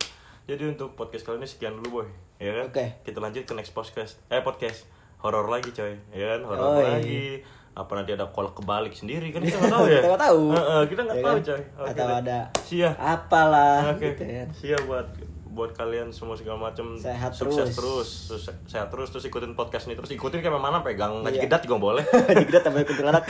[0.45, 2.07] Jadi untuk podcast kali ini sekian dulu boy.
[2.38, 2.66] Ya kan?
[2.68, 2.86] Oke.
[3.01, 4.18] kita lanjut ke next podcast.
[4.28, 4.86] Eh podcast.
[5.18, 5.97] Horor lagi coy.
[6.11, 6.41] Ya kan?
[6.43, 7.41] Horor lagi.
[7.72, 9.41] Apa nanti ada kolak kebalik sendiri kan?
[9.41, 9.97] Kita nggak tahu ya?
[9.97, 10.43] Kita nggak tahu.
[10.49, 11.43] Heeh, kita nggak Ya tahu kan?
[11.43, 11.61] coy.
[11.76, 12.18] Oke Atau deh.
[12.18, 12.89] ada Sia.
[12.95, 14.47] apalah Oke, gitu kan.
[14.51, 15.07] siap buat
[15.56, 18.28] buat kalian semua segala macam Sehat sukses terus.
[18.28, 21.47] terus, sehat terus terus ikutin podcast ini terus ikutin kayak mana pegang ngaji Iya.
[21.64, 23.24] juga boleh Jadi kita tambah kuntilanak.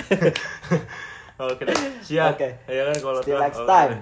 [1.38, 2.50] oke deh siap Oke.
[2.66, 3.92] ya kan kalau next time.
[3.94, 4.02] deh.